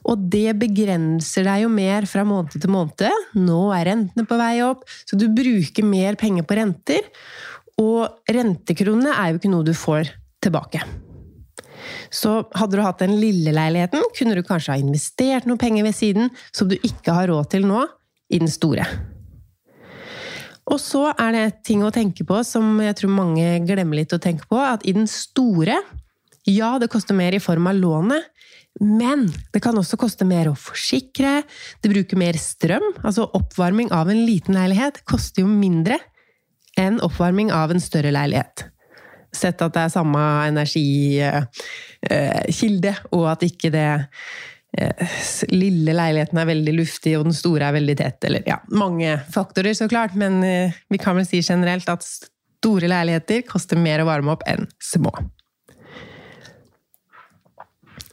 Og 0.04 0.26
det 0.32 0.58
begrenser 0.60 1.48
deg 1.48 1.63
jo 1.63 1.72
mer 1.72 2.08
fra 2.10 2.26
måned 2.28 2.58
til 2.58 2.74
måned. 2.74 3.30
Nå 3.39 3.62
er 3.76 3.88
rentene 3.93 4.28
på 4.28 4.39
vei 4.39 4.58
opp, 4.65 4.84
så 5.08 5.19
du 5.19 5.30
bruker 5.32 5.88
mer 5.88 6.19
penger 6.19 6.48
på 6.48 6.60
renter. 6.60 7.08
Og 7.80 8.28
rentekronene 8.28 9.15
er 9.15 9.32
jo 9.32 9.39
ikke 9.39 9.54
noe 9.54 9.67
du 9.67 9.74
får 9.78 10.12
tilbake. 10.43 10.84
Så 12.13 12.43
hadde 12.56 12.78
du 12.78 12.84
hatt 12.86 13.02
den 13.04 13.17
lille 13.19 13.54
leiligheten, 13.56 14.06
kunne 14.17 14.38
du 14.38 14.43
kanskje 14.46 14.76
ha 14.76 14.82
investert 14.82 15.48
noen 15.50 15.62
penger 15.62 15.88
ved 15.88 15.98
siden 15.98 16.32
som 16.52 16.69
du 16.72 16.78
ikke 16.80 17.15
har 17.15 17.30
råd 17.32 17.52
til 17.54 17.67
nå, 17.69 17.86
i 18.34 18.39
den 18.41 18.50
store. 18.50 18.86
Og 20.72 20.80
så 20.80 21.10
er 21.12 21.34
det 21.36 21.48
ting 21.67 21.84
å 21.84 21.91
tenke 21.93 22.26
på 22.28 22.39
som 22.48 22.78
jeg 22.82 22.96
tror 23.00 23.12
mange 23.12 23.58
glemmer 23.67 24.00
litt 24.00 24.15
å 24.15 24.22
tenke 24.22 24.48
på, 24.50 24.60
at 24.60 24.86
i 24.88 24.96
den 24.96 25.10
store 25.12 25.82
Ja, 26.43 26.74
det 26.76 26.89
koster 26.91 27.15
mer 27.15 27.32
i 27.32 27.39
form 27.39 27.69
av 27.72 27.78
lånet, 27.80 28.26
men 28.82 29.30
det 29.54 29.62
kan 29.63 29.78
også 29.80 29.96
koste 30.02 30.26
mer 30.28 30.50
å 30.50 30.58
forsikre, 30.60 31.38
det 31.80 31.91
bruker 31.91 32.19
mer 32.19 32.36
strøm. 32.41 32.84
Altså 33.00 33.30
oppvarming 33.38 33.93
av 33.96 34.12
en 34.12 34.24
liten 34.28 34.58
leilighet 34.58 35.04
koster 35.08 35.46
jo 35.46 35.48
mindre 35.48 36.02
enn 36.80 37.00
oppvarming 37.06 37.54
av 37.54 37.72
en 37.72 37.84
større 37.84 38.12
leilighet. 38.12 38.65
Sett 39.34 39.62
at 39.65 39.74
det 39.76 39.84
er 39.84 39.91
samme 39.93 40.22
energikilde, 40.48 42.93
og 43.17 43.24
at 43.32 43.41
ikke 43.48 43.69
det 43.74 43.89
eh, 44.78 45.15
lille 45.52 45.93
leiligheten 45.98 46.38
er 46.38 46.52
veldig 46.52 46.74
luftig, 46.78 47.13
og 47.17 47.24
den 47.30 47.38
store 47.38 47.63
er 47.69 47.78
veldig 47.80 47.98
tett. 48.00 48.19
Eller 48.30 48.41
ja, 48.50 48.58
mange 48.69 49.10
faktorer, 49.34 49.74
så 49.78 49.86
klart, 49.91 50.13
men 50.19 50.34
eh, 50.46 50.72
vi 50.93 50.98
kan 51.02 51.13
vel 51.17 51.28
si 51.30 51.39
generelt 51.41 51.88
at 51.91 52.04
store 52.06 52.88
leiligheter 52.91 53.39
koster 53.48 53.78
mer 53.80 54.00
å 54.04 54.08
varme 54.08 54.32
opp 54.36 54.43
enn 54.50 54.63
små. 54.84 55.13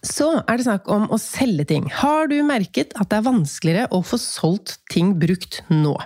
Så 0.01 0.31
er 0.49 0.57
det 0.57 0.65
snakk 0.65 0.87
om 0.89 1.11
å 1.13 1.19
selge 1.21 1.67
ting. 1.69 1.91
Har 1.93 2.31
du 2.31 2.39
merket 2.47 2.95
at 2.97 3.11
det 3.11 3.19
er 3.19 3.27
vanskeligere 3.27 3.91
å 3.93 4.01
få 4.07 4.17
solgt 4.21 4.79
ting 4.93 5.19
brukt 5.21 5.61
nå? 5.69 5.99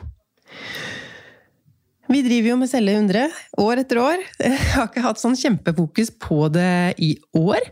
Vi 2.15 2.21
driver 2.23 2.53
jo 2.53 2.57
med 2.61 2.71
Selge 2.71 2.93
100 2.95 3.23
år 3.59 3.81
etter 3.83 3.99
år. 3.99 4.21
Jeg 4.45 4.59
har 4.77 4.87
ikke 4.87 5.03
hatt 5.03 5.19
sånn 5.19 5.35
kjempefokus 5.39 6.13
på 6.23 6.47
det 6.55 6.95
i 7.03 7.17
år. 7.35 7.65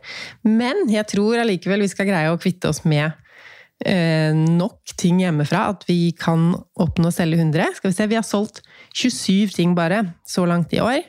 Men 0.43 0.89
jeg 0.91 1.07
tror 1.13 1.39
allikevel 1.39 1.85
vi 1.85 1.91
skal 1.93 2.09
greie 2.09 2.33
å 2.33 2.41
kvitte 2.43 2.73
oss 2.73 2.83
med 2.83 3.13
eh, 3.87 4.35
nok 4.35 4.97
ting 4.99 5.21
hjemmefra 5.23 5.69
at 5.77 5.87
vi 5.87 6.11
kan 6.19 6.57
oppnå 6.75 7.13
selge 7.15 7.39
100. 7.39 7.79
Skal 7.79 7.93
vi 7.93 7.99
se, 8.01 8.09
vi 8.11 8.19
har 8.19 8.27
solgt 8.27 8.65
27 8.99 9.55
ting 9.55 9.79
bare 9.79 10.09
så 10.27 10.49
langt 10.49 10.75
i 10.75 10.83
år. 10.83 11.05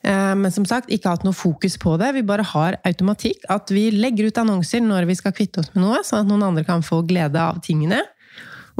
Eh, 0.00 0.34
men 0.40 0.54
som 0.54 0.64
sagt, 0.64 0.88
ikke 0.88 1.12
hatt 1.12 1.28
noe 1.28 1.36
fokus 1.36 1.76
på 1.82 1.98
det. 2.00 2.14
Vi 2.16 2.24
bare 2.24 2.46
har 2.54 2.80
automatikk. 2.88 3.44
At 3.52 3.74
vi 3.74 3.90
legger 3.92 4.30
ut 4.30 4.44
annonser 4.46 4.80
når 4.80 5.10
vi 5.12 5.20
skal 5.20 5.36
kvitte 5.36 5.60
oss 5.60 5.74
med 5.74 5.84
noe, 5.84 6.00
sånn 6.08 6.24
at 6.24 6.32
noen 6.32 6.48
andre 6.54 6.64
kan 6.64 6.86
få 6.86 7.04
glede 7.04 7.36
av 7.36 7.60
tingene. 7.68 8.00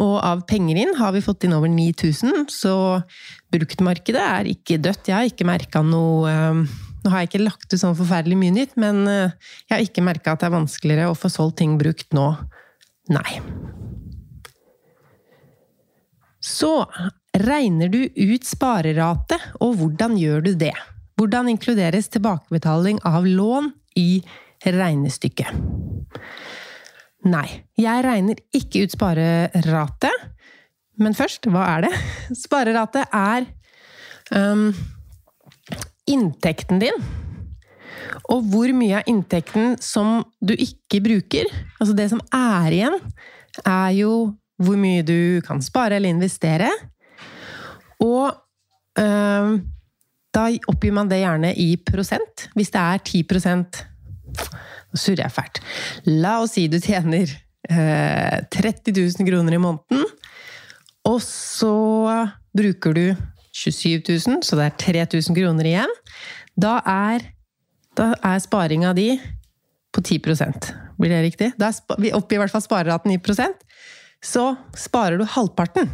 Og 0.03 0.17
av 0.21 0.43
penger 0.49 0.77
inn 0.83 0.93
har 0.99 1.15
vi 1.15 1.25
fått 1.25 1.47
inn 1.47 1.55
over 1.57 1.71
9000, 1.73 2.51
så 2.53 2.75
bruktmarkedet 3.55 4.21
er 4.23 4.51
ikke 4.51 4.81
dødt. 4.83 5.09
Jeg 5.09 5.17
har 5.17 5.31
ikke 5.31 5.49
merka 5.49 5.85
noe 5.85 6.33
eh, 6.33 6.67
Nå 7.07 7.13
har 7.13 7.23
jeg 7.23 7.29
ikke 7.29 7.45
lagt 7.45 7.71
ut 7.71 7.79
sånn 7.79 7.95
forferdelig 7.95 8.35
mye 8.41 8.55
nytt, 8.57 8.73
men 8.83 9.05
eh, 9.07 9.35
jeg 9.69 9.75
har 9.77 9.85
ikke 9.85 10.03
merka 10.03 10.33
at 10.35 10.43
det 10.43 10.49
er 10.49 10.57
vanskeligere 10.57 11.13
å 11.13 11.15
få 11.15 11.31
solgt 11.31 11.61
ting 11.61 11.77
brukt 11.79 12.11
nå. 12.17 12.33
Nei. 13.15 13.37
Så 16.43 16.73
regner 17.47 17.93
du 17.93 18.01
ut 18.11 18.47
sparerate, 18.49 19.39
og 19.63 19.79
hvordan 19.79 20.19
gjør 20.19 20.49
du 20.49 20.53
det? 20.59 20.75
Hvordan 21.17 21.53
inkluderes 21.55 22.11
tilbakebetaling 22.13 22.99
av 23.07 23.25
lån 23.27 23.71
i 24.03 24.21
regnestykket? 24.67 25.55
Nei, 27.27 27.47
jeg 27.81 28.03
regner 28.07 28.39
ikke 28.55 28.85
ut 28.87 28.95
sparerate. 28.95 30.11
Men 31.01 31.17
først, 31.17 31.49
hva 31.51 31.65
er 31.75 31.87
det? 31.87 31.93
Sparerate 32.45 33.03
er 33.11 33.47
um, 34.31 34.69
inntekten 36.09 36.81
din. 36.83 37.07
Og 38.33 38.47
hvor 38.53 38.71
mye 38.77 39.01
av 39.01 39.11
inntekten 39.11 39.77
som 39.83 40.21
du 40.39 40.55
ikke 40.55 41.03
bruker, 41.05 41.51
altså 41.81 41.97
det 41.99 42.09
som 42.13 42.23
er 42.35 42.79
igjen, 42.79 42.99
er 43.65 43.91
jo 43.99 44.13
hvor 44.63 44.79
mye 44.81 45.03
du 45.05 45.43
kan 45.47 45.61
spare 45.65 45.99
eller 45.99 46.15
investere. 46.15 46.71
Og 48.05 48.31
um, 49.01 49.59
da 50.37 50.47
oppgir 50.71 50.95
man 50.95 51.11
det 51.11 51.23
gjerne 51.25 51.53
i 51.59 51.75
prosent. 51.81 52.49
Hvis 52.55 52.73
det 52.73 52.83
er 52.83 53.03
10 53.03 53.23
Surrer 55.01 55.27
jeg 55.27 55.37
fælt. 55.37 55.63
La 56.09 56.39
oss 56.43 56.57
si 56.57 56.67
du 56.73 56.79
tjener 56.83 57.31
eh, 57.71 58.43
30 58.53 58.95
000 58.97 59.29
kroner 59.29 59.57
i 59.57 59.63
måneden, 59.63 60.05
og 61.07 61.21
så 61.23 61.75
bruker 62.57 62.97
du 62.97 63.07
27 63.57 64.03
000, 64.29 64.43
så 64.45 64.59
det 64.59 64.67
er 64.67 65.07
3000 65.09 65.37
kroner 65.37 65.69
igjen. 65.69 65.93
Da 66.61 66.79
er, 66.89 67.25
da 67.97 68.13
er 68.25 68.41
sparinga 68.43 68.93
di 68.97 69.15
på 69.93 70.03
10% 70.03 70.73
Blir 70.97 71.13
det 71.13 71.23
riktig? 71.25 71.51
Da 71.61 71.69
er, 71.69 72.01
vi 72.01 72.13
oppgir 72.17 72.39
i 72.39 72.43
hvert 72.45 72.53
fall 72.53 72.65
spareraten 72.65 73.13
i 73.13 73.21
prosent. 73.21 73.61
Så 74.25 74.55
sparer 74.77 75.21
du 75.21 75.27
halvparten. 75.29 75.91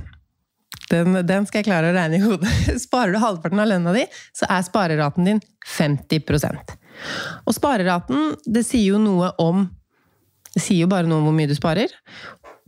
Den, 0.93 1.17
den, 1.27 1.47
skal 1.49 1.63
jeg 1.63 1.67
klare 1.67 1.91
å 1.91 1.97
regne 1.97 2.19
i 2.19 2.23
hodet. 2.23 2.51
Sparer 2.85 3.15
du 3.15 3.19
halvparten 3.23 3.63
av 3.63 3.71
lønna 3.71 3.95
di, 3.97 4.05
så 4.37 4.47
er 4.51 4.63
spareraten 4.67 5.27
din 5.27 5.43
50 5.75 6.23
Og 7.47 7.57
spareraten, 7.57 8.35
det 8.45 8.65
sier 8.69 8.95
jo 8.95 9.03
noe 9.03 9.33
om 9.43 9.69
Det 10.53 10.61
sier 10.61 10.83
jo 10.85 10.91
bare 10.91 11.09
noe 11.09 11.23
om 11.23 11.31
hvor 11.31 11.33
mye 11.33 11.49
du 11.49 11.55
sparer. 11.57 11.89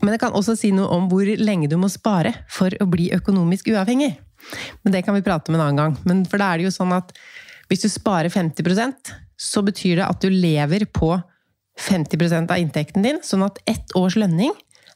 Men 0.01 0.15
det 0.15 0.21
kan 0.23 0.33
også 0.33 0.55
si 0.57 0.71
noe 0.73 0.89
om 0.95 1.11
hvor 1.11 1.29
lenge 1.37 1.69
du 1.69 1.75
må 1.77 1.91
spare 1.93 2.33
for 2.49 2.73
å 2.81 2.87
bli 2.89 3.11
økonomisk 3.13 3.69
uavhengig. 3.75 4.15
Men 4.81 4.95
det 4.95 5.03
kan 5.05 5.13
vi 5.13 5.25
prate 5.27 5.53
om 5.53 5.59
en 5.59 5.65
annen 5.67 5.81
gang. 5.83 5.99
Men 6.09 6.23
for 6.25 6.41
da 6.41 6.49
er 6.49 6.63
det 6.63 6.71
jo 6.71 6.73
sånn 6.73 6.95
at 6.97 7.13
hvis 7.69 7.85
du 7.85 7.91
sparer 7.93 8.33
50% 8.33 9.13
så 9.37 9.63
betyr 9.67 10.01
det 10.01 10.09
at 10.09 10.23
du 10.23 10.31
lever 10.31 10.87
på 10.87 11.13
50% 11.81 12.53
av 12.55 12.61
inntekten 12.61 13.05
din, 13.05 13.21
sånn 13.23 13.45
at 13.47 13.59
ett 13.69 13.95
års 13.99 14.17
lønning 14.19 14.53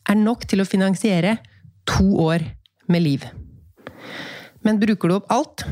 er 0.08 0.18
nok 0.18 0.46
til 0.48 0.62
å 0.62 0.68
finansiere 0.68 1.38
to 1.88 2.06
år 2.22 2.44
med 2.88 3.04
liv. 3.04 3.26
Men 4.62 4.78
bruker 4.80 5.10
du 5.10 5.16
opp 5.18 5.32
alt, 5.32 5.64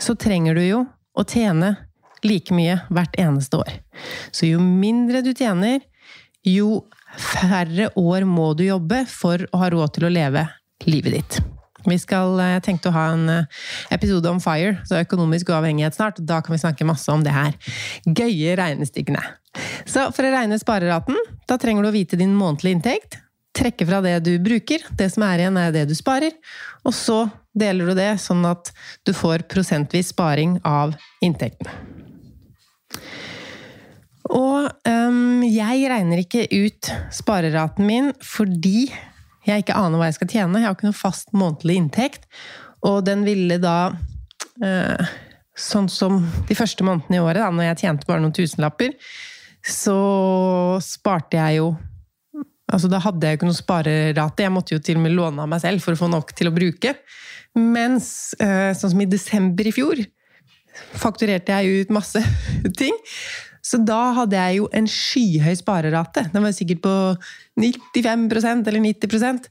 så 0.00 0.14
trenger 0.14 0.56
du 0.56 0.64
jo 0.64 0.82
å 1.16 1.24
tjene 1.26 1.74
like 2.26 2.54
mye 2.54 2.78
hvert 2.90 3.16
eneste 3.20 3.60
år. 3.60 3.78
Så 4.32 4.48
jo 4.50 4.60
mindre 4.62 5.22
du 5.24 5.32
tjener, 5.34 5.80
jo 6.46 6.84
færre 7.18 7.90
år 7.98 8.26
må 8.28 8.52
du 8.56 8.64
jobbe 8.68 9.04
for 9.10 9.42
å 9.50 9.62
ha 9.62 9.70
råd 9.72 9.96
til 9.96 10.08
å 10.08 10.12
leve 10.12 10.46
livet 10.86 11.18
ditt. 11.18 11.40
Vi 11.86 11.96
skal, 11.98 12.38
eh, 12.40 12.60
tenkte 12.60 12.90
å 12.90 12.92
ha 12.92 13.06
en 13.14 13.28
eh, 13.28 13.44
episode 13.90 14.28
om 14.28 14.40
FIRE, 14.40 14.84
så 14.84 15.00
økonomisk 15.00 15.48
uavhengighet 15.48 15.96
snart. 15.96 16.20
Da 16.20 16.40
kan 16.40 16.54
vi 16.54 16.60
snakke 16.60 16.84
masse 16.84 17.08
om 17.08 17.24
det 17.24 17.32
her 17.32 17.56
gøye 18.04 18.56
regnestykkene. 18.60 19.22
Så 19.88 20.10
for 20.14 20.26
å 20.26 20.32
regne 20.32 20.60
spareraten, 20.60 21.16
da 21.48 21.56
trenger 21.56 21.82
du 21.82 21.90
å 21.90 21.96
vite 21.96 22.18
din 22.20 22.36
månedlige 22.36 22.76
inntekt, 22.76 23.18
trekke 23.56 23.86
fra 23.88 24.00
det 24.04 24.18
du 24.24 24.38
bruker. 24.38 24.84
Det 24.96 25.10
som 25.12 25.24
er 25.26 25.42
igjen, 25.42 25.58
er 25.58 25.72
det 25.74 25.88
du 25.88 25.94
sparer. 25.94 26.36
Og 26.84 26.94
så 26.94 27.24
deler 27.56 27.90
du 27.90 27.94
det 27.98 28.12
sånn 28.22 28.44
at 28.46 28.70
du 29.04 29.12
får 29.16 29.48
prosentvis 29.50 30.12
sparing 30.14 30.60
av 30.64 30.94
inntekten. 31.24 31.66
Og 34.30 34.68
um, 34.86 35.42
jeg 35.42 35.88
regner 35.90 36.22
ikke 36.22 36.46
ut 36.52 36.90
spareraten 37.14 37.86
min 37.88 38.12
fordi 38.22 38.90
jeg 39.46 39.64
ikke 39.64 39.78
aner 39.78 39.98
hva 39.98 40.10
jeg 40.10 40.18
skal 40.20 40.30
tjene. 40.30 40.60
Jeg 40.60 40.68
har 40.68 40.76
ikke 40.76 40.90
noe 40.90 40.96
fast 40.96 41.32
månedlig 41.34 41.78
inntekt. 41.80 42.28
Og 42.86 43.02
den 43.06 43.24
ville 43.26 43.58
da 43.62 43.92
uh, 44.62 45.10
Sånn 45.60 45.90
som 45.92 46.22
de 46.48 46.54
første 46.56 46.84
månedene 46.86 47.18
i 47.18 47.20
året, 47.20 47.42
da 47.42 47.50
når 47.52 47.66
jeg 47.66 47.78
tjente 47.82 48.06
bare 48.08 48.22
noen 48.22 48.32
tusenlapper, 48.32 48.94
så 49.66 49.96
sparte 50.84 51.36
jeg 51.36 51.58
jo 51.58 51.72
Altså, 52.70 52.86
da 52.86 53.00
hadde 53.02 53.26
jeg 53.26 53.34
jo 53.34 53.38
ikke 53.40 53.46
noe 53.48 53.58
sparerate. 53.58 54.44
Jeg 54.44 54.52
måtte 54.54 54.76
jo 54.76 54.80
til 54.86 55.00
og 55.00 55.02
med 55.02 55.10
låne 55.16 55.42
av 55.42 55.48
meg 55.50 55.58
selv 55.58 55.82
for 55.82 55.96
å 55.96 55.98
få 55.98 56.06
nok 56.06 56.28
til 56.38 56.46
å 56.46 56.52
bruke. 56.54 56.92
Mens 57.58 58.30
uh, 58.38 58.70
sånn 58.78 58.92
som 58.92 59.02
i 59.02 59.08
desember 59.10 59.66
i 59.66 59.72
fjor 59.74 59.98
fakturerte 61.02 61.56
jeg 61.58 61.82
ut 61.82 61.90
masse 61.96 62.22
ting. 62.80 62.94
Så 63.62 63.80
da 63.84 63.98
hadde 64.16 64.38
jeg 64.38 64.60
jo 64.60 64.68
en 64.76 64.86
skyhøy 64.88 65.54
sparerate. 65.58 66.24
Den 66.32 66.44
var 66.46 66.54
sikkert 66.56 66.80
på 66.84 66.94
95% 67.60 68.68
eller 68.70 68.80
90% 68.80 69.48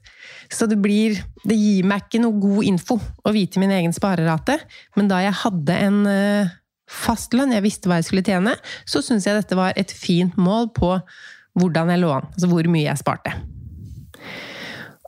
Så 0.50 0.66
det 0.66 0.80
blir 0.82 1.20
Det 1.46 1.56
gir 1.56 1.86
meg 1.86 2.08
ikke 2.08 2.22
noe 2.24 2.40
god 2.42 2.66
info 2.66 2.98
å 2.98 3.34
vite 3.34 3.62
min 3.62 3.70
egen 3.70 3.94
sparerate. 3.94 4.58
Men 4.98 5.10
da 5.10 5.22
jeg 5.22 5.38
hadde 5.44 5.76
en 5.86 6.00
fast 6.90 7.30
fastlønn, 7.30 7.54
jeg 7.54 7.62
visste 7.62 7.86
hva 7.86 8.00
jeg 8.00 8.08
skulle 8.08 8.26
tjene, 8.26 8.56
så 8.82 8.98
syntes 8.98 9.28
jeg 9.28 9.38
dette 9.38 9.54
var 9.54 9.76
et 9.78 9.92
fint 9.94 10.34
mål 10.34 10.72
på 10.74 10.96
hvordan 11.60 11.92
jeg 11.92 12.02
lå 12.02 12.10
an. 12.16 12.26
Altså 12.34 12.50
hvor 12.50 12.66
mye 12.66 12.88
jeg 12.88 12.98
sparte. 12.98 13.34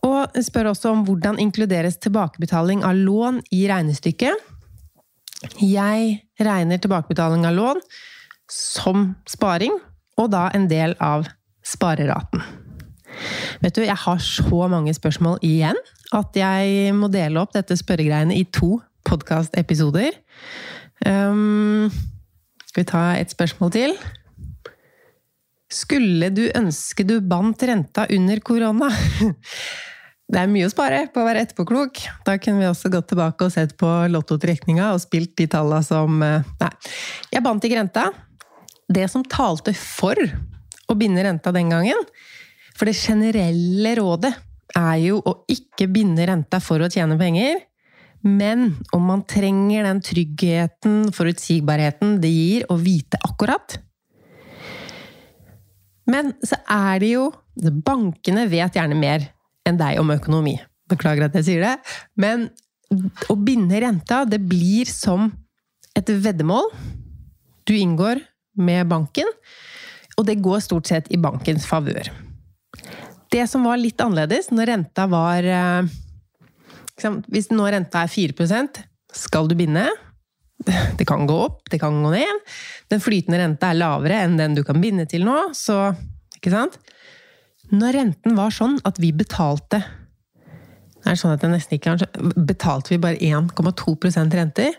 Og 0.06 0.38
spør 0.46 0.72
også 0.72 0.92
om 0.94 1.04
hvordan 1.06 1.40
inkluderes 1.42 1.98
tilbakebetaling 2.02 2.82
av 2.86 2.98
lån 2.98 3.42
i 3.54 3.64
regnestykket. 3.70 4.48
Jeg 5.62 6.16
regner 6.38 6.82
tilbakebetaling 6.82 7.46
av 7.46 7.58
lån 7.58 7.82
som 8.52 9.12
sparing, 9.28 9.74
og 10.20 10.32
da 10.34 10.48
en 10.54 10.68
del 10.70 10.94
av 11.00 11.26
spareraten. 11.66 12.42
Vet 13.62 13.76
du, 13.76 13.82
jeg 13.84 13.98
har 14.04 14.22
så 14.24 14.68
mange 14.72 14.94
spørsmål 14.96 15.40
igjen 15.44 15.78
at 16.12 16.36
jeg 16.36 16.92
må 16.96 17.08
dele 17.12 17.40
opp 17.40 17.54
dette 17.56 17.76
spørregreiene 17.78 18.36
i 18.36 18.44
to 18.52 18.76
podkastepisoder. 19.08 20.16
Um, 21.06 21.88
skal 22.68 22.82
vi 22.82 22.88
ta 22.88 23.04
et 23.20 23.32
spørsmål 23.32 23.72
til? 23.74 23.96
Skulle 25.72 26.28
du 26.34 26.44
ønske 26.56 27.04
du 27.08 27.18
bandt 27.24 27.64
renta 27.68 28.06
under 28.12 28.44
korona? 28.44 28.92
Det 30.32 30.40
er 30.40 30.48
mye 30.48 30.64
å 30.64 30.72
spare 30.72 31.02
på 31.12 31.20
å 31.20 31.26
være 31.26 31.42
etterpåklok. 31.44 31.98
Da 32.24 32.38
kunne 32.40 32.62
vi 32.62 32.68
også 32.70 32.88
gått 32.92 33.10
tilbake 33.10 33.44
og 33.44 33.52
sett 33.52 33.74
på 33.76 33.88
lottotrekninga 34.08 34.92
og 34.94 35.02
spilt 35.02 35.34
de 35.36 35.44
tallene 35.50 35.84
som 35.84 36.22
eh, 36.24 36.46
Nei. 36.62 36.70
Jeg 37.34 37.44
bandt 37.44 37.66
ikke 37.68 37.76
renta. 37.82 38.06
Det 38.92 39.08
som 39.10 39.24
talte 39.24 39.74
for 39.76 40.18
å 40.90 40.96
binde 40.98 41.24
renta 41.24 41.52
den 41.54 41.70
gangen, 41.72 41.98
for 42.76 42.88
det 42.88 42.96
generelle 42.98 43.94
rådet 43.98 44.32
er 44.76 44.96
jo 45.02 45.20
å 45.24 45.36
ikke 45.52 45.88
binde 45.92 46.26
renta 46.28 46.60
for 46.64 46.82
å 46.82 46.90
tjene 46.92 47.18
penger, 47.20 47.60
men 48.22 48.76
om 48.94 49.06
man 49.08 49.24
trenger 49.26 49.86
den 49.88 50.02
tryggheten, 50.04 51.08
forutsigbarheten 51.14 52.20
det 52.22 52.30
gir 52.30 52.66
å 52.70 52.76
vite 52.80 53.18
akkurat, 53.26 53.80
men 56.10 56.32
så 56.42 56.58
er 56.66 57.02
det 57.02 57.14
jo 57.14 57.30
Bankene 57.52 58.46
vet 58.48 58.78
gjerne 58.78 58.96
mer 58.96 59.26
enn 59.68 59.76
deg 59.76 59.98
om 60.00 60.08
økonomi. 60.14 60.54
Beklager 60.88 61.26
at 61.26 61.34
jeg 61.36 61.44
sier 61.44 61.64
det. 61.66 61.74
Men 62.16 62.46
å 63.28 63.36
binde 63.36 63.76
renta, 63.84 64.22
det 64.24 64.40
blir 64.40 64.88
som 64.88 65.28
et 65.92 66.08
veddemål 66.08 66.70
du 67.68 67.74
inngår 67.76 68.22
med 68.58 68.88
banken, 68.90 69.28
og 70.18 70.26
det 70.28 70.40
går 70.44 70.60
stort 70.64 70.90
sett 70.90 71.10
i 71.12 71.20
bankens 71.20 71.66
favør. 71.68 72.10
Det 73.32 73.44
som 73.48 73.64
var 73.64 73.80
litt 73.80 74.00
annerledes 74.02 74.50
når 74.52 74.68
renta 74.74 75.06
var 75.08 75.46
eh, 75.48 75.92
Hvis 77.32 77.48
nå 77.52 77.64
renta 77.72 78.04
er 78.04 78.12
4% 78.12 78.82
skal 79.12 79.48
du 79.48 79.56
binde. 79.56 79.86
Det 80.98 81.06
kan 81.08 81.26
gå 81.26 81.36
opp, 81.48 81.64
det 81.72 81.80
kan 81.82 81.96
gå 82.04 82.12
ned. 82.12 82.42
Den 82.92 83.00
flytende 83.02 83.40
renta 83.40 83.72
er 83.72 83.80
lavere 83.80 84.20
enn 84.22 84.36
den 84.38 84.54
du 84.54 84.62
kan 84.62 84.78
binde 84.80 85.08
til 85.10 85.24
nå, 85.26 85.48
så 85.56 85.94
Ikke 86.36 86.52
sant? 86.52 86.76
Når 87.72 87.96
renten 87.96 88.36
var 88.36 88.54
sånn 88.54 88.76
at 88.86 89.00
vi 89.00 89.10
betalte 89.16 89.80
Det 91.00 91.08
er 91.08 91.18
sånn 91.18 91.34
at 91.34 91.42
jeg 91.42 91.54
nesten 91.54 91.78
ikke 91.78 91.96
har 91.96 92.36
Betalte 92.36 92.92
vi 92.92 93.00
bare 93.02 93.18
1,2% 93.18 94.38
renter? 94.38 94.76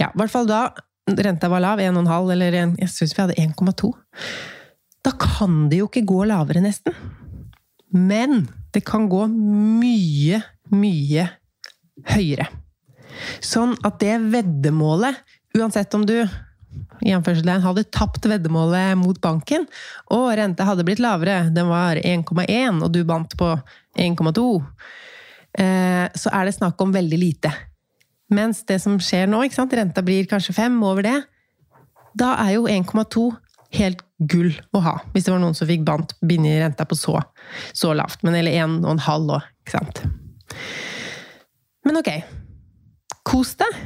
Ja, 0.00 0.08
i 0.08 0.16
hvert 0.16 0.32
fall 0.32 0.48
da 0.48 0.62
renta 1.06 1.48
var 1.48 1.62
lav, 1.62 1.80
1,5 1.80 2.32
eller 2.32 2.52
1, 2.52 2.76
jeg 2.82 2.92
syns 2.92 3.14
vi 3.14 3.22
hadde 3.22 3.38
1,2. 3.38 3.92
Da 5.06 5.12
kan 5.20 5.68
det 5.70 5.80
jo 5.80 5.88
ikke 5.90 6.06
gå 6.08 6.24
lavere, 6.26 6.62
nesten. 6.64 6.96
Men 7.94 8.48
det 8.74 8.82
kan 8.88 9.06
gå 9.08 9.26
mye, 9.30 10.40
mye 10.74 11.28
høyere. 12.10 12.48
Sånn 13.40 13.76
at 13.86 14.00
det 14.02 14.18
veddemålet, 14.34 15.22
uansett 15.56 15.94
om 15.96 16.04
du 16.06 16.18
i 17.06 17.12
hadde 17.12 17.84
tapt 17.92 18.26
veddemålet 18.26 18.96
mot 18.98 19.18
banken, 19.20 19.66
og 20.12 20.34
renta 20.36 20.66
hadde 20.66 20.84
blitt 20.84 21.00
lavere, 21.00 21.50
den 21.54 21.68
var 21.70 21.96
1,1, 21.96 22.82
og 22.82 22.92
du 22.92 23.04
bandt 23.04 23.36
på 23.38 23.52
1,2, 23.96 24.46
eh, 25.58 26.06
så 26.14 26.32
er 26.32 26.44
det 26.44 26.56
snakk 26.56 26.80
om 26.80 26.92
veldig 26.92 27.18
lite. 27.20 27.52
Mens 28.32 28.64
det 28.66 28.80
som 28.82 28.98
skjer 29.02 29.28
nå, 29.30 29.44
ikke 29.46 29.58
sant? 29.60 29.74
renta 29.76 30.02
blir 30.02 30.26
kanskje 30.30 30.56
5 30.56 30.78
over 30.82 31.06
det, 31.06 31.16
da 32.16 32.32
er 32.42 32.56
jo 32.56 32.66
1,2 32.70 33.28
helt 33.76 34.02
gull 34.30 34.52
å 34.74 34.82
ha. 34.82 34.94
Hvis 35.12 35.26
det 35.26 35.34
var 35.34 35.42
noen 35.42 35.56
som 35.56 35.68
fikk 35.68 35.84
bandt 35.86 36.14
bindet 36.24 36.62
renta 36.62 36.86
på 36.88 36.96
så, 36.98 37.18
så 37.76 37.92
lavt. 37.96 38.22
Men 38.26 38.38
eller 38.38 38.56
1,5 38.64 39.32
òg, 39.36 39.48
ikke 39.62 39.74
sant. 39.76 40.02
Men 41.86 42.00
ok. 42.00 42.12
Kos 43.26 43.54
deg 43.60 43.80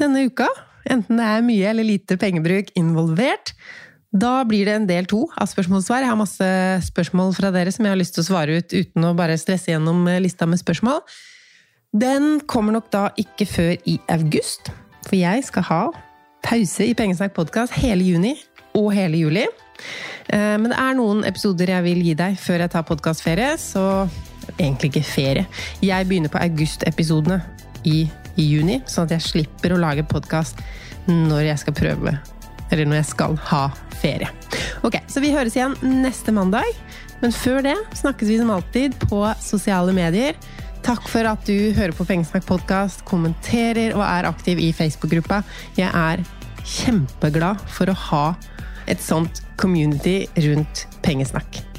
denne 0.00 0.26
uka. 0.28 0.48
Enten 0.90 1.20
det 1.20 1.28
er 1.28 1.46
mye 1.46 1.70
eller 1.70 1.86
lite 1.86 2.18
pengebruk 2.20 2.72
involvert. 2.78 3.54
Da 4.10 4.40
blir 4.46 4.66
det 4.66 4.74
en 4.74 4.88
del 4.88 5.06
to 5.10 5.22
av 5.38 5.48
spørsmålssvar. 5.50 6.02
Jeg 6.02 6.10
har 6.10 6.18
masse 6.18 6.50
spørsmål 6.88 7.34
fra 7.36 7.52
dere 7.54 7.70
som 7.74 7.86
jeg 7.86 7.94
har 7.94 8.00
lyst 8.00 8.16
til 8.16 8.24
å 8.24 8.30
svare 8.30 8.58
ut 8.58 8.74
uten 8.74 9.06
å 9.06 9.14
bare 9.18 9.38
stresse 9.38 9.70
gjennom 9.70 10.02
lista 10.22 10.48
med 10.50 10.62
spørsmål. 10.62 11.02
Den 11.90 12.38
kommer 12.46 12.70
nok 12.76 12.86
da 12.92 13.08
ikke 13.18 13.46
før 13.50 13.72
i 13.90 13.96
august, 14.14 14.68
for 15.08 15.16
jeg 15.18 15.42
skal 15.42 15.64
ha 15.66 15.78
pause 16.46 16.84
i 16.86 16.92
Pengesnakk 16.94 17.32
podkast 17.34 17.74
hele 17.82 18.04
juni 18.06 18.36
og 18.78 18.92
hele 18.94 19.18
juli. 19.18 19.42
Eh, 20.30 20.54
men 20.62 20.68
det 20.70 20.78
er 20.78 20.94
noen 20.94 21.24
episoder 21.26 21.72
jeg 21.74 21.86
vil 21.88 22.04
gi 22.06 22.14
deg 22.20 22.36
før 22.38 22.62
jeg 22.62 22.72
tar 22.76 22.86
podkastferie, 22.86 23.56
så 23.58 24.06
egentlig 24.52 24.92
ikke 24.92 25.02
ferie. 25.08 25.48
Jeg 25.82 26.06
begynner 26.06 26.30
på 26.30 26.38
august-episodene 26.38 27.40
i, 27.82 28.04
i, 28.36 28.46
juni, 28.46 28.78
sånn 28.86 29.10
at 29.10 29.16
jeg 29.16 29.26
slipper 29.26 29.74
å 29.74 29.82
lage 29.82 30.06
podkast 30.06 30.62
når 31.10 31.48
jeg 31.48 31.64
skal 31.64 31.74
prøve 31.74 32.14
Eller 32.70 32.86
når 32.86 33.00
jeg 33.00 33.10
skal 33.10 33.34
ha 33.50 33.64
ferie. 33.98 34.30
Ok, 34.86 35.02
Så 35.10 35.18
vi 35.18 35.34
høres 35.34 35.58
igjen 35.58 35.74
neste 35.82 36.30
mandag. 36.30 36.70
Men 37.20 37.34
før 37.34 37.64
det 37.66 37.74
snakkes 37.98 38.30
vi 38.30 38.38
som 38.38 38.54
alltid 38.54 38.94
på 39.10 39.24
sosiale 39.42 39.90
medier. 39.92 40.38
Takk 40.80 41.08
for 41.12 41.28
at 41.28 41.42
du 41.44 41.72
hører 41.76 41.92
på 41.92 42.06
Pengesnakk 42.08 42.46
podkast, 42.48 43.04
kommenterer 43.08 43.92
og 43.92 44.04
er 44.06 44.28
aktiv 44.30 44.60
i 44.64 44.70
Facebook-gruppa. 44.72 45.42
Jeg 45.76 45.92
er 45.92 46.24
kjempeglad 46.64 47.60
for 47.68 47.92
å 47.92 47.98
ha 48.08 48.24
et 48.90 49.02
sånt 49.04 49.42
community 49.60 50.24
rundt 50.48 50.86
pengesnakk. 51.04 51.69